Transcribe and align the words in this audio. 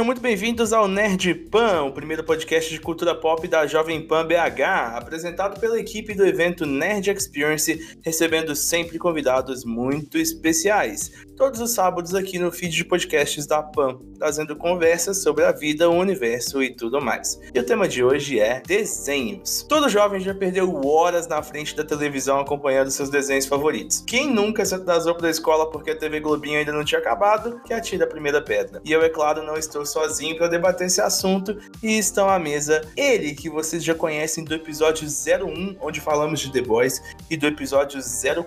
sejam 0.00 0.06
muito 0.06 0.22
bem-vindos 0.22 0.72
ao 0.72 0.88
Nerd 0.88 1.34
Pan, 1.50 1.82
o 1.82 1.92
primeiro 1.92 2.24
podcast 2.24 2.70
de 2.70 2.80
cultura 2.80 3.14
pop 3.14 3.46
da 3.46 3.66
Jovem 3.66 4.00
Pan 4.00 4.26
BH, 4.26 4.96
apresentado 4.96 5.60
pela 5.60 5.78
equipe 5.78 6.14
do 6.14 6.24
evento 6.24 6.64
Nerd 6.64 7.10
Experience, 7.10 7.98
recebendo 8.02 8.56
sempre 8.56 8.98
convidados 8.98 9.62
muito 9.62 10.16
especiais. 10.16 11.10
Todos 11.36 11.60
os 11.60 11.72
sábados 11.72 12.14
aqui 12.14 12.38
no 12.38 12.50
feed 12.50 12.74
de 12.74 12.84
podcasts 12.84 13.46
da 13.46 13.62
Pan, 13.62 13.98
trazendo 14.18 14.56
conversas 14.56 15.22
sobre 15.22 15.44
a 15.44 15.52
vida, 15.52 15.88
o 15.88 15.94
universo 15.94 16.62
e 16.62 16.74
tudo 16.74 17.00
mais. 17.00 17.38
E 17.54 17.58
o 17.58 17.64
tema 17.64 17.88
de 17.88 18.02
hoje 18.02 18.38
é 18.38 18.62
desenhos. 18.66 19.62
Todo 19.68 19.88
jovem 19.88 20.20
já 20.20 20.34
perdeu 20.34 20.70
horas 20.86 21.26
na 21.26 21.42
frente 21.42 21.74
da 21.74 21.84
televisão 21.84 22.40
acompanhando 22.40 22.90
seus 22.90 23.08
desenhos 23.08 23.46
favoritos. 23.46 24.04
Quem 24.06 24.30
nunca 24.30 24.64
se 24.64 24.74
atrasou 24.74 25.14
para 25.14 25.28
a 25.28 25.30
escola 25.30 25.70
porque 25.70 25.90
a 25.90 25.96
TV 25.96 26.20
Globinho 26.20 26.58
ainda 26.58 26.72
não 26.72 26.84
tinha 26.84 27.00
acabado, 27.00 27.60
que 27.64 27.72
atira 27.72 28.04
a 28.04 28.08
primeira 28.08 28.42
pedra. 28.42 28.80
E 28.84 28.92
eu, 28.92 29.02
é 29.02 29.08
claro, 29.08 29.42
não 29.42 29.56
estou 29.56 29.86
sozinho 29.90 30.36
para 30.36 30.48
debater 30.48 30.86
esse 30.86 31.00
assunto 31.00 31.58
e 31.82 31.98
estão 31.98 32.28
à 32.28 32.38
mesa 32.38 32.80
ele 32.96 33.34
que 33.34 33.50
vocês 33.50 33.82
já 33.82 33.94
conhecem 33.94 34.44
do 34.44 34.54
episódio 34.54 35.06
01, 35.06 35.76
onde 35.80 36.00
falamos 36.00 36.40
de 36.40 36.52
The 36.52 36.62
Boys, 36.62 37.02
e 37.28 37.36
do 37.36 37.46
episódio 37.46 38.00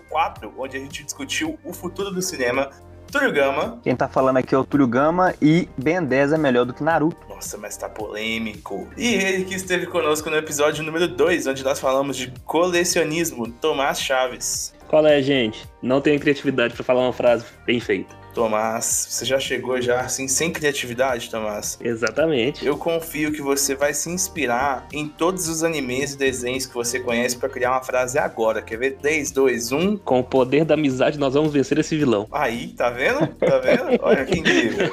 04, 0.09 0.53
onde 0.57 0.77
a 0.77 0.79
gente 0.79 1.03
discutiu 1.03 1.59
o 1.63 1.73
futuro 1.73 2.11
do 2.11 2.21
cinema, 2.21 2.69
Túlio 3.11 3.31
Gama. 3.31 3.79
Quem 3.83 3.95
tá 3.95 4.07
falando 4.07 4.37
aqui 4.37 4.55
é 4.55 4.57
o 4.57 4.63
Túlio 4.63 4.87
Gama 4.87 5.35
e 5.39 5.69
Ben 5.77 6.03
10 6.03 6.33
é 6.33 6.37
melhor 6.37 6.65
do 6.65 6.73
que 6.73 6.83
Naruto. 6.83 7.27
Nossa, 7.29 7.57
mas 7.59 7.77
tá 7.77 7.87
polêmico. 7.87 8.87
E 8.97 9.13
ele 9.13 9.45
que 9.45 9.53
esteve 9.53 9.85
conosco 9.85 10.29
no 10.31 10.35
episódio 10.35 10.83
número 10.83 11.07
2, 11.07 11.45
onde 11.45 11.63
nós 11.63 11.79
falamos 11.79 12.17
de 12.17 12.33
colecionismo, 12.43 13.51
Tomás 13.51 14.01
Chaves. 14.01 14.73
Qual 14.87 15.05
é, 15.05 15.21
gente? 15.21 15.67
Não 15.81 16.01
tenho 16.01 16.19
criatividade 16.19 16.73
para 16.73 16.83
falar 16.83 17.01
uma 17.01 17.13
frase 17.13 17.45
bem 17.65 17.79
feita. 17.79 18.22
Tomás, 18.33 19.07
você 19.09 19.25
já 19.25 19.39
chegou 19.39 19.79
já 19.79 20.01
assim 20.01 20.27
sem 20.27 20.51
criatividade, 20.51 21.29
Tomás? 21.29 21.77
Exatamente. 21.81 22.65
Eu 22.65 22.77
confio 22.77 23.31
que 23.31 23.41
você 23.41 23.75
vai 23.75 23.93
se 23.93 24.09
inspirar 24.09 24.87
em 24.91 25.07
todos 25.07 25.47
os 25.47 25.63
animes 25.63 26.13
e 26.13 26.17
desenhos 26.17 26.65
que 26.65 26.73
você 26.73 26.99
conhece 26.99 27.37
para 27.37 27.49
criar 27.49 27.71
uma 27.71 27.83
frase 27.83 28.17
agora. 28.17 28.61
Quer 28.61 28.77
ver? 28.77 28.97
3, 28.97 29.31
2, 29.31 29.71
1. 29.71 29.97
Com 29.97 30.19
o 30.19 30.23
poder 30.23 30.65
da 30.65 30.73
amizade, 30.73 31.19
nós 31.19 31.33
vamos 31.33 31.53
vencer 31.53 31.77
esse 31.77 31.95
vilão. 31.95 32.27
Aí, 32.31 32.69
tá 32.69 32.89
vendo? 32.89 33.27
Tá 33.27 33.59
vendo? 33.59 33.97
Olha 34.01 34.25
que 34.25 34.39
incrível. 34.39 34.91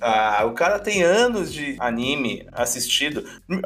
Ah, 0.00 0.44
o 0.46 0.52
cara 0.52 0.78
tem 0.78 1.02
anos 1.02 1.52
de 1.52 1.76
anime 1.78 2.46
assistido. 2.52 3.24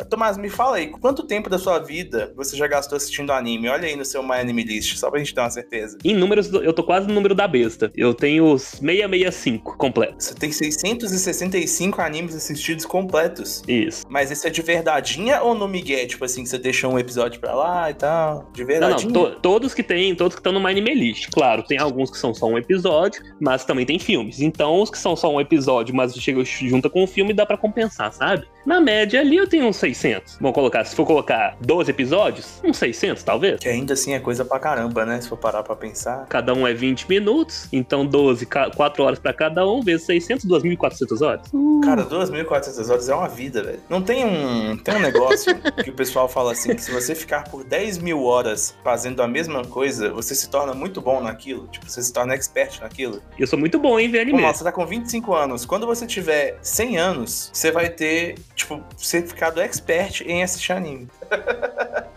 Tomás, 0.08 0.36
me 0.38 0.48
fala 0.48 0.76
aí, 0.76 0.88
quanto 0.88 1.24
tempo 1.24 1.50
da 1.50 1.58
sua 1.58 1.78
vida 1.78 2.32
você 2.36 2.56
já 2.56 2.66
gastou 2.66 2.96
assistindo 2.96 3.32
anime? 3.32 3.68
Olha 3.68 3.88
aí 3.88 3.96
no 3.96 4.04
seu 4.04 4.22
My 4.22 4.34
Anime 4.34 4.62
List, 4.62 4.96
só 4.96 5.10
pra 5.10 5.18
gente 5.18 5.34
ter 5.34 5.40
uma 5.40 5.50
certeza. 5.50 5.98
Em 6.04 6.14
números, 6.14 6.52
eu 6.52 6.72
tô 6.72 6.84
quase 6.84 7.06
no 7.08 7.14
número 7.14 7.34
da 7.34 7.48
besta. 7.48 7.90
Eu 7.94 8.14
tenho 8.14 8.58
665 8.60 9.76
completos. 9.76 10.26
Você 10.26 10.34
tem 10.34 10.52
665 10.52 12.00
animes 12.00 12.34
assistidos 12.34 12.84
completos. 12.84 13.62
Isso. 13.66 14.04
Mas 14.08 14.30
esse 14.30 14.46
é 14.46 14.50
de 14.50 14.62
verdadeinha 14.62 15.42
ou 15.42 15.54
no 15.54 15.66
Miguel? 15.66 16.06
Tipo 16.06 16.24
assim, 16.24 16.44
você 16.44 16.58
deixou 16.58 16.92
um 16.92 16.98
episódio 16.98 17.40
pra 17.40 17.54
lá 17.54 17.90
e 17.90 17.94
tal? 17.94 18.48
De 18.52 18.64
verdadeinha? 18.64 19.10
Não, 19.10 19.22
não. 19.22 19.30
To 19.32 19.40
todos 19.40 19.74
que 19.74 19.82
tem, 19.82 20.14
todos 20.14 20.34
que 20.34 20.40
estão 20.40 20.52
no 20.52 20.66
Anime 20.66 20.94
List. 20.94 21.28
Claro, 21.32 21.62
tem 21.62 21.78
alguns 21.78 22.10
que 22.10 22.18
são 22.18 22.34
só 22.34 22.46
um 22.46 22.58
episódio, 22.58 23.22
mas 23.40 23.64
também 23.64 23.84
tem 23.84 23.98
filmes. 23.98 24.40
Então, 24.40 24.80
os 24.80 24.90
que 24.90 24.98
são 24.98 25.16
só 25.16 25.32
um 25.32 25.40
episódio, 25.40 25.94
mas 25.94 26.14
chega 26.14 26.44
junta 26.44 26.88
com 26.88 27.02
o 27.02 27.06
filme, 27.06 27.32
dá 27.32 27.44
para 27.44 27.56
compensar, 27.56 28.12
sabe? 28.12 28.46
Na 28.64 28.80
média 28.80 29.20
ali 29.20 29.36
eu 29.36 29.48
tenho 29.48 29.66
uns 29.66 29.76
600. 29.76 30.36
Vamos 30.40 30.54
colocar, 30.54 30.84
se 30.84 30.94
for 30.94 31.06
colocar 31.06 31.56
12 31.60 31.90
episódios, 31.90 32.60
uns 32.64 32.76
600 32.76 33.22
talvez. 33.22 33.60
Que 33.60 33.68
ainda 33.68 33.94
assim 33.94 34.12
é 34.12 34.20
coisa 34.20 34.44
pra 34.44 34.58
caramba, 34.58 35.06
né? 35.06 35.20
Se 35.20 35.28
for 35.28 35.36
parar 35.36 35.62
pra 35.62 35.74
pensar. 35.74 36.26
Cada 36.28 36.52
um 36.54 36.66
é 36.66 36.74
20 36.74 37.08
minutos, 37.08 37.68
então 37.72 38.04
12, 38.04 38.46
4 38.46 39.02
horas 39.02 39.18
pra 39.18 39.32
cada 39.32 39.66
um, 39.66 39.80
vezes 39.80 40.06
600, 40.06 40.46
2.400 40.46 41.26
horas. 41.26 41.46
Uh. 41.52 41.80
Cara, 41.82 42.04
2.400 42.04 42.90
horas 42.90 43.08
é 43.08 43.14
uma 43.14 43.28
vida, 43.28 43.62
velho. 43.62 43.80
Não 43.88 44.02
tem 44.02 44.24
um, 44.24 44.76
tem 44.76 44.94
um 44.94 45.00
negócio 45.00 45.54
que 45.82 45.90
o 45.90 45.94
pessoal 45.94 46.28
fala 46.28 46.52
assim, 46.52 46.74
que 46.74 46.82
se 46.82 46.90
você 46.90 47.14
ficar 47.14 47.44
por 47.44 47.64
10 47.64 47.98
mil 47.98 48.24
horas 48.24 48.74
fazendo 48.84 49.22
a 49.22 49.28
mesma 49.28 49.64
coisa, 49.64 50.10
você 50.10 50.34
se 50.34 50.50
torna 50.50 50.74
muito 50.74 51.00
bom 51.00 51.20
naquilo. 51.22 51.66
Tipo, 51.68 51.88
você 51.88 52.02
se 52.02 52.12
torna 52.12 52.34
expert 52.34 52.80
naquilo. 52.80 53.22
Eu 53.38 53.46
sou 53.46 53.58
muito 53.58 53.78
bom 53.78 53.98
em 53.98 54.10
ver 54.10 54.20
anime. 54.20 54.42
Nossa, 54.42 54.58
você 54.58 54.64
tá 54.64 54.72
com 54.72 54.84
25 54.84 55.34
anos. 55.34 55.64
Quando 55.64 55.86
você 55.86 56.06
tiver 56.06 56.58
100 56.60 56.98
anos, 56.98 57.50
você 57.52 57.70
vai 57.70 57.88
ter 57.88 58.34
tipo, 58.60 58.82
certificado 58.96 59.60
expert 59.60 60.22
em 60.22 60.42
assistir 60.42 60.72
anime. 60.72 61.08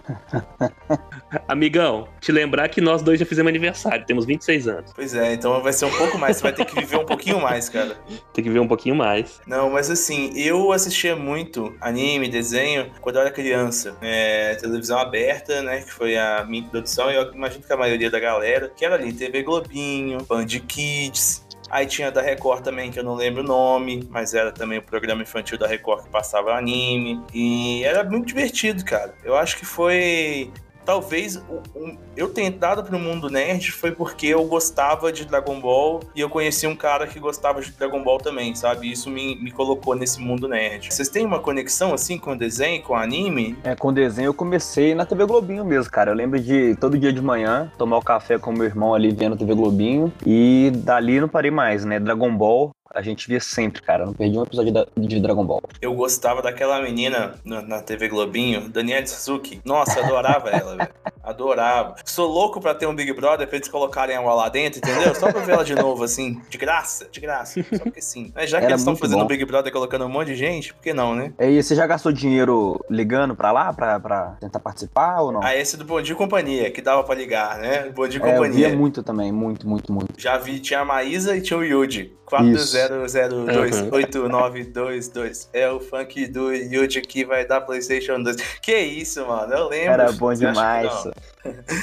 Amigão, 1.47 2.07
te 2.19 2.31
lembrar 2.31 2.69
que 2.69 2.81
nós 2.81 3.01
dois 3.01 3.19
já 3.19 3.25
fizemos 3.25 3.49
aniversário, 3.49 4.05
temos 4.05 4.25
26 4.25 4.67
anos. 4.67 4.91
Pois 4.93 5.15
é, 5.15 5.33
então 5.33 5.61
vai 5.61 5.73
ser 5.73 5.85
um 5.85 5.91
pouco 5.91 6.17
mais, 6.17 6.37
você 6.37 6.43
vai 6.43 6.53
ter 6.53 6.65
que 6.65 6.75
viver 6.75 6.97
um 6.97 7.05
pouquinho 7.05 7.41
mais, 7.41 7.69
cara. 7.69 7.95
Tem 8.33 8.43
que 8.43 8.49
viver 8.49 8.59
um 8.59 8.67
pouquinho 8.67 8.95
mais. 8.95 9.39
Não, 9.47 9.69
mas 9.69 9.89
assim, 9.89 10.31
eu 10.35 10.71
assistia 10.71 11.15
muito 11.15 11.75
anime, 11.79 12.27
desenho, 12.27 12.91
quando 13.01 13.15
eu 13.15 13.21
era 13.21 13.31
criança. 13.31 13.97
É, 14.01 14.55
televisão 14.55 14.99
aberta, 14.99 15.61
né, 15.61 15.81
que 15.81 15.91
foi 15.91 16.17
a 16.17 16.45
minha 16.45 16.63
introdução, 16.63 17.09
e 17.09 17.15
eu 17.15 17.33
imagino 17.33 17.63
que 17.63 17.73
a 17.73 17.77
maioria 17.77 18.11
da 18.11 18.19
galera, 18.19 18.71
que 18.75 18.85
era 18.85 18.95
ali 18.95 19.13
TV 19.13 19.43
Globinho, 19.43 20.23
Band 20.23 20.45
Kids, 20.45 21.42
Aí 21.69 21.85
tinha 21.85 22.11
da 22.11 22.21
Record 22.21 22.63
também, 22.63 22.91
que 22.91 22.99
eu 22.99 23.03
não 23.03 23.15
lembro 23.15 23.41
o 23.41 23.45
nome, 23.45 24.07
mas 24.09 24.33
era 24.33 24.51
também 24.51 24.79
o 24.79 24.81
programa 24.81 25.21
infantil 25.21 25.57
da 25.57 25.67
Record 25.67 26.03
que 26.03 26.09
passava 26.09 26.53
anime. 26.53 27.21
E 27.33 27.83
era 27.83 28.03
muito 28.03 28.27
divertido, 28.27 28.83
cara. 28.85 29.13
Eu 29.23 29.35
acho 29.35 29.57
que 29.57 29.65
foi 29.65 30.51
talvez 30.85 31.37
o, 31.37 31.97
eu 32.15 32.29
ter 32.29 32.43
entrado 32.43 32.83
pro 32.83 32.99
mundo 32.99 33.29
nerd 33.29 33.71
foi 33.71 33.91
porque 33.91 34.27
eu 34.27 34.43
gostava 34.45 35.11
de 35.11 35.25
Dragon 35.25 35.59
Ball 35.59 36.01
e 36.15 36.21
eu 36.21 36.29
conheci 36.29 36.67
um 36.67 36.75
cara 36.75 37.07
que 37.07 37.19
gostava 37.19 37.61
de 37.61 37.71
Dragon 37.71 38.03
Ball 38.03 38.17
também, 38.17 38.53
sabe? 38.55 38.91
Isso 38.91 39.09
me, 39.09 39.35
me 39.35 39.51
colocou 39.51 39.95
nesse 39.95 40.19
mundo 40.19 40.47
nerd. 40.47 40.93
Vocês 40.93 41.09
têm 41.09 41.25
uma 41.25 41.39
conexão 41.39 41.93
assim 41.93 42.17
com 42.17 42.31
o 42.31 42.37
desenho, 42.37 42.81
com 42.83 42.93
o 42.93 42.95
anime? 42.95 43.57
É, 43.63 43.75
com 43.75 43.89
o 43.89 43.91
desenho 43.91 44.27
eu 44.27 44.33
comecei 44.33 44.93
na 44.93 45.05
TV 45.05 45.25
Globinho 45.25 45.65
mesmo, 45.65 45.91
cara. 45.91 46.11
Eu 46.11 46.15
lembro 46.15 46.39
de 46.39 46.75
todo 46.75 46.97
dia 46.97 47.11
de 47.11 47.21
manhã 47.21 47.71
tomar 47.77 47.97
o 47.97 48.01
café 48.01 48.37
com 48.37 48.51
meu 48.51 48.65
irmão 48.65 48.93
ali 48.93 49.11
vendo 49.11 49.37
TV 49.37 49.53
Globinho 49.53 50.11
e 50.25 50.71
dali 50.75 51.19
não 51.19 51.27
parei 51.27 51.51
mais, 51.51 51.85
né? 51.85 51.99
Dragon 51.99 52.35
Ball 52.35 52.71
a 52.93 53.01
gente 53.01 53.27
via 53.27 53.39
sempre, 53.39 53.81
cara. 53.81 54.05
Não 54.05 54.13
perdi 54.13 54.37
um 54.37 54.43
episódio 54.43 54.73
de 54.95 55.19
Dragon 55.19 55.43
Ball. 55.43 55.63
Eu 55.81 55.93
gostava 55.95 56.41
daquela 56.41 56.81
menina 56.81 57.35
na, 57.43 57.81
TV 57.81 58.07
Globinho, 58.07 58.69
Daniela 58.69 59.05
Suzuki. 59.07 59.59
Nossa, 59.65 59.99
adorava 59.99 60.49
ela, 60.49 60.75
velho. 60.77 60.89
Adorava. 61.23 61.95
Sou 62.03 62.27
louco 62.27 62.59
pra 62.59 62.75
ter 62.75 62.85
um 62.85 62.93
Big 62.93 63.11
Brother 63.13 63.47
pra 63.47 63.55
eles 63.55 63.69
colocarem 63.69 64.15
ela 64.15 64.33
lá 64.33 64.49
dentro, 64.49 64.79
entendeu? 64.79 65.15
Só 65.15 65.31
pra 65.31 65.41
ver 65.41 65.53
ela 65.53 65.63
de 65.63 65.73
novo, 65.73 66.03
assim. 66.03 66.41
De 66.49 66.57
graça, 66.57 67.07
de 67.09 67.21
graça. 67.21 67.63
Só 67.63 67.83
porque 67.83 68.01
sim. 68.01 68.31
Mas 68.35 68.49
já 68.49 68.59
que 68.59 68.65
Era 68.65 68.73
eles 68.73 68.81
estão 68.81 68.95
fazendo 68.95 69.21
o 69.21 69.25
Big 69.25 69.43
Brother 69.45 69.71
colocando 69.71 70.05
um 70.05 70.09
monte 70.09 70.27
de 70.27 70.35
gente, 70.35 70.73
por 70.73 70.83
que 70.83 70.93
não, 70.93 71.15
né? 71.15 71.33
É, 71.37 71.49
e 71.49 71.63
você 71.63 71.75
já 71.75 71.87
gastou 71.87 72.11
dinheiro 72.11 72.83
ligando 72.89 73.35
pra 73.35 73.53
lá 73.53 73.71
pra, 73.71 73.99
pra 73.99 74.35
tentar 74.41 74.59
participar 74.59 75.21
ou 75.21 75.31
não? 75.31 75.41
Ah, 75.41 75.55
esse 75.55 75.77
do 75.77 75.85
Bom 75.85 76.01
Dia 76.01 76.13
Companhia, 76.13 76.69
que 76.69 76.81
dava 76.81 77.03
pra 77.03 77.15
ligar, 77.15 77.57
né? 77.57 77.89
Bom 77.89 78.07
Dia 78.07 78.19
é, 78.19 78.31
Companhia. 78.31 78.65
Eu 78.65 78.69
via 78.69 78.77
muito 78.77 79.01
também, 79.01 79.31
muito, 79.31 79.67
muito, 79.67 79.93
muito. 79.93 80.13
Já 80.17 80.37
vi, 80.37 80.59
tinha 80.59 80.81
a 80.81 80.85
Maísa 80.85 81.37
e 81.37 81.41
tinha 81.41 81.57
o 81.57 81.63
Yudi. 81.63 82.13
4-0. 82.27 82.82
00289222 82.89 85.47
é, 85.53 85.61
é 85.61 85.71
o 85.71 85.79
funk 85.79 86.27
do 86.27 86.53
Yuji 86.53 87.01
que 87.01 87.25
vai 87.25 87.45
dar 87.45 87.61
PlayStation 87.61 88.21
2. 88.21 88.35
Que 88.61 88.77
isso, 88.77 89.25
mano, 89.25 89.53
eu 89.53 89.69
lembro. 89.69 89.93
Era 89.93 90.11
bom 90.11 90.33
demais. 90.33 90.91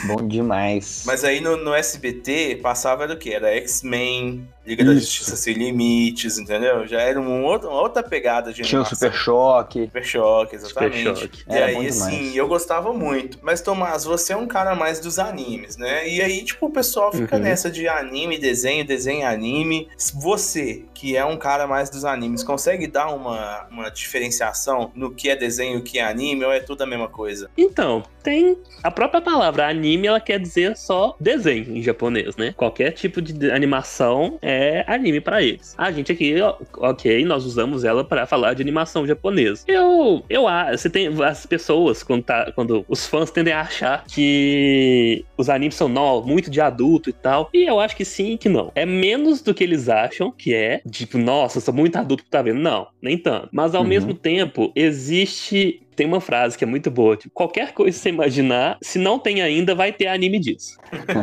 Bom 0.07 0.27
demais. 0.27 1.05
Mas 1.07 1.25
aí 1.25 1.41
no, 1.41 1.57
no 1.57 1.75
SBT 1.75 2.61
passava 2.63 3.07
do 3.07 3.17
que? 3.17 3.33
Era 3.33 3.49
X-Men, 3.57 4.47
Liga 4.71 4.85
Isso. 4.85 4.95
da 4.95 5.01
Justiça 5.01 5.37
Sem 5.37 5.55
Limites, 5.55 6.39
entendeu? 6.39 6.87
Já 6.87 7.01
era 7.01 7.21
uma 7.21 7.45
outra, 7.45 7.69
uma 7.69 7.81
outra 7.81 8.03
pegada 8.05 8.53
de 8.53 8.63
Tinha 8.63 8.81
o 8.81 8.85
Super 8.85 9.13
Choque. 9.13 9.85
Super 9.87 10.05
Choque, 10.05 10.55
exatamente. 10.55 11.03
Super 11.03 11.17
Choque. 11.17 11.45
E 11.49 11.53
era 11.53 11.67
aí, 11.67 11.87
assim, 11.89 12.37
eu 12.37 12.47
gostava 12.47 12.93
muito. 12.93 13.39
Mas, 13.43 13.61
Tomás, 13.61 14.05
você 14.05 14.33
é 14.33 14.37
um 14.37 14.47
cara 14.47 14.77
mais 14.77 15.01
dos 15.01 15.19
animes, 15.19 15.77
né? 15.77 16.09
E 16.09 16.23
aí, 16.23 16.45
tipo, 16.45 16.67
o 16.67 16.71
pessoal 16.71 17.13
fica 17.13 17.35
uhum. 17.35 17.43
nessa 17.43 17.69
de 17.69 17.89
anime, 17.89 18.39
desenho, 18.39 18.85
desenho, 18.87 19.27
anime. 19.27 19.89
Você, 20.15 20.85
que 20.95 21.17
é 21.17 21.25
um 21.25 21.37
cara 21.37 21.67
mais 21.67 21.91
dos 21.91 22.05
animes, 22.05 22.45
consegue 22.45 22.87
dar 22.87 23.09
uma, 23.09 23.67
uma 23.71 23.91
diferenciação 23.91 24.93
no 24.95 25.11
que 25.13 25.29
é 25.29 25.35
desenho 25.35 25.79
e 25.79 25.81
o 25.81 25.83
que 25.83 25.99
é 25.99 26.05
anime, 26.05 26.45
ou 26.45 26.53
é 26.53 26.61
tudo 26.61 26.83
a 26.83 26.87
mesma 26.87 27.09
coisa? 27.09 27.51
Então, 27.57 28.05
tem 28.23 28.57
a 28.83 28.91
própria 28.91 29.21
palavra 29.21 29.69
anime, 29.69 30.07
ela 30.07 30.21
quer 30.21 30.39
dizer 30.39 30.77
só 30.77 31.17
desenho 31.21 31.77
em 31.77 31.83
japonês, 31.83 32.37
né? 32.37 32.55
Qualquer 32.57 32.93
tipo 32.93 33.21
de 33.21 33.51
animação 33.51 34.39
é 34.41 34.85
anime 34.87 35.21
para 35.21 35.43
eles. 35.43 35.75
A 35.77 35.91
gente 35.91 36.13
aqui, 36.13 36.35
ok, 36.77 37.25
nós 37.25 37.45
usamos 37.45 37.85
ela 37.85 38.05
para 38.05 38.27
falar 38.27 38.55
de 38.55 38.63
animação 38.63 39.07
japonesa. 39.07 39.65
Eu, 39.67 40.25
eu 40.29 40.49
acho, 40.49 40.79
você 40.79 40.91
tem 40.91 41.09
as 41.23 41.47
pessoas 41.47 42.03
quando, 42.03 42.23
tá, 42.23 42.53
quando 42.53 42.85
os 42.89 43.07
fãs 43.07 43.31
tendem 43.31 43.53
a 43.53 43.61
achar 43.61 44.05
que 44.05 45.25
os 45.37 45.49
animes 45.49 45.75
são 45.75 45.89
novos, 45.89 46.29
muito 46.29 46.51
de 46.51 46.61
adulto 46.61 47.11
e 47.11 47.13
tal. 47.13 47.51
E 47.53 47.69
eu 47.69 47.81
acho 47.81 47.97
que 47.97 48.05
sim 48.05 48.33
e 48.33 48.39
que 48.39 48.49
não. 48.49 48.73
É 48.75 48.87
menos 48.87 49.43
do 49.43 49.55
que 49.55 49.65
eles 49.65 49.89
acham 49.89 50.31
que 50.31 50.55
é, 50.55 50.81
tipo, 50.91 51.19
nossa, 51.19 51.61
sou 51.61 51.75
muito 51.75 51.97
adulto 51.97 52.25
que 52.25 52.31
tá 52.31 52.43
vendo. 52.43 52.61
Não, 52.61 52.89
nem 53.01 53.19
tanto. 53.19 53.49
Mas 53.53 53.75
ao 53.75 53.83
uhum. 53.83 53.89
mesmo 53.89 54.15
tempo, 54.15 54.73
existe 54.75 55.83
Tem 55.95 56.07
uma 56.07 56.21
frase 56.21 56.57
que 56.57 56.65
é 56.65 56.67
muito 56.67 56.91
boa, 56.91 57.17
tipo, 57.17 57.33
qualquer 57.35 57.73
coisa 57.73 57.97
que 57.97 58.03
você 58.03 58.09
imaginar, 58.09 58.79
se 58.83 58.99
não 58.99 59.19
tem 59.19 59.43
ainda, 59.43 59.75
vai 59.75 59.93
ter 59.93 60.07
anime 60.07 60.39
disso. 60.39 60.79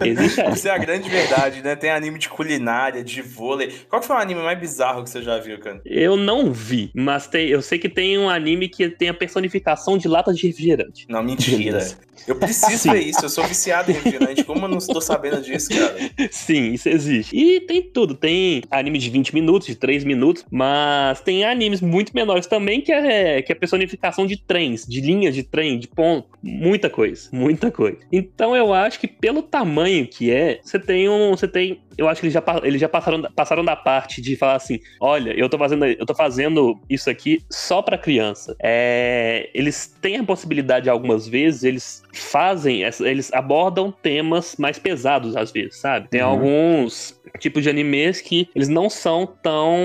Existe. 0.06 0.42
Isso 0.54 0.68
é 0.68 0.72
a 0.72 0.78
grande 0.78 1.10
verdade, 1.10 1.62
né? 1.64 1.76
Tem 1.76 1.90
anime 1.90 2.20
de 2.20 2.30
culinária, 2.30 3.04
de 3.04 3.22
vôlei. 3.22 3.74
Qual 3.90 4.02
foi 4.02 4.16
o 4.16 4.20
anime 4.20 4.42
mais 4.42 4.60
bizarro 4.60 5.04
que 5.04 5.10
você 5.10 5.22
já 5.22 5.40
viu, 5.40 5.60
cara? 5.60 5.82
Eu 5.86 6.16
não 6.16 6.52
vi, 6.52 6.92
mas 6.94 7.28
tem, 7.28 7.48
eu 7.48 7.62
sei 7.62 7.80
que 7.80 7.90
tem 7.90 8.18
um 8.18 8.30
anime 8.30 8.70
que 8.70 8.90
tem 8.90 9.10
a 9.10 9.14
personificação 9.14 9.98
de 9.98 10.08
latas 10.08 10.38
de 10.38 10.48
refrigerante. 10.48 11.06
Não, 11.10 11.24
mentira. 11.24 11.80
Eu 12.26 12.36
preciso 12.36 12.92
ver 12.92 13.02
isso, 13.02 13.24
eu 13.24 13.30
sou 13.30 13.44
viciado 13.44 13.92
em 13.92 13.94
refrigerante. 13.94 14.44
Como 14.44 14.66
eu 14.66 14.70
não 14.70 14.78
estou 14.78 15.02
sabendo 15.02 15.42
disso, 15.42 15.70
cara? 15.70 15.96
Sim, 16.32 16.74
isso 16.74 16.90
existe. 16.90 17.36
E 17.36 17.62
tem 17.62 17.82
tudo. 17.82 18.16
Tem 18.16 18.64
anime 18.72 18.98
de 18.98 19.10
20 19.10 19.34
minutos, 19.34 19.68
de 19.68 19.76
3 19.76 20.04
minutos, 20.04 20.46
mas 20.50 21.22
tem 21.22 21.44
animes 21.44 21.82
muito 21.82 22.14
menores 22.14 22.48
também 22.48 22.82
que 22.82 22.92
é, 22.92 23.42
que 23.42 23.52
é 23.52 23.56
personificação 23.56 24.26
de 24.26 24.38
trens, 24.38 24.86
de 24.86 25.02
linhas 25.02 25.36
de 25.36 25.44
trem, 25.44 25.80
de 25.80 25.88
ponto. 25.88 26.28
Muita 26.42 26.90
coisa, 26.90 27.30
muita 27.32 27.72
coisa. 27.72 27.98
Então 28.12 28.56
eu 28.56 28.74
acho 28.74 29.00
que 29.00 29.08
pelo 29.08 29.42
tamanho 29.42 30.08
que 30.08 30.32
é, 30.32 30.60
você 30.64 30.80
tem 30.80 31.10
um. 31.10 31.32
Você 31.32 31.48
tem. 31.48 31.82
Eu 31.98 32.08
acho 32.08 32.22
que 32.22 32.28
eles 32.28 32.34
já, 32.34 32.44
eles 32.64 32.80
já 32.82 32.88
passaram, 32.90 33.22
da- 33.22 33.30
passaram 33.32 33.66
da 33.66 33.76
parte 33.76 34.22
de 34.22 34.36
falar 34.36 34.56
assim: 34.56 34.80
olha, 35.02 35.32
eu 35.38 35.50
tô 35.50 35.58
fazendo, 35.58 35.86
eu 35.86 36.06
tô 36.06 36.14
fazendo 36.14 36.80
isso 36.90 37.10
aqui 37.10 37.42
só 37.50 37.82
pra 37.82 37.98
criança. 37.98 38.56
É, 38.62 39.50
eles 39.54 39.88
têm 40.02 40.18
a 40.18 40.24
possibilidade, 40.24 40.90
algumas 40.90 41.28
vezes, 41.28 41.64
eles 41.64 42.04
fazem, 42.14 42.84
eles 43.02 43.32
abordam 43.34 43.92
temas 43.92 44.56
mais 44.58 44.78
pesados 44.78 45.36
às 45.36 45.52
vezes, 45.52 45.78
sabe? 45.80 46.08
Tem 46.10 46.22
Uhum. 46.22 46.28
alguns 46.28 47.20
tipos 47.40 47.64
de 47.64 47.70
animes 47.70 48.22
que 48.22 48.48
eles 48.56 48.68
não 48.70 48.90
são 48.90 49.26
tão, 49.26 49.78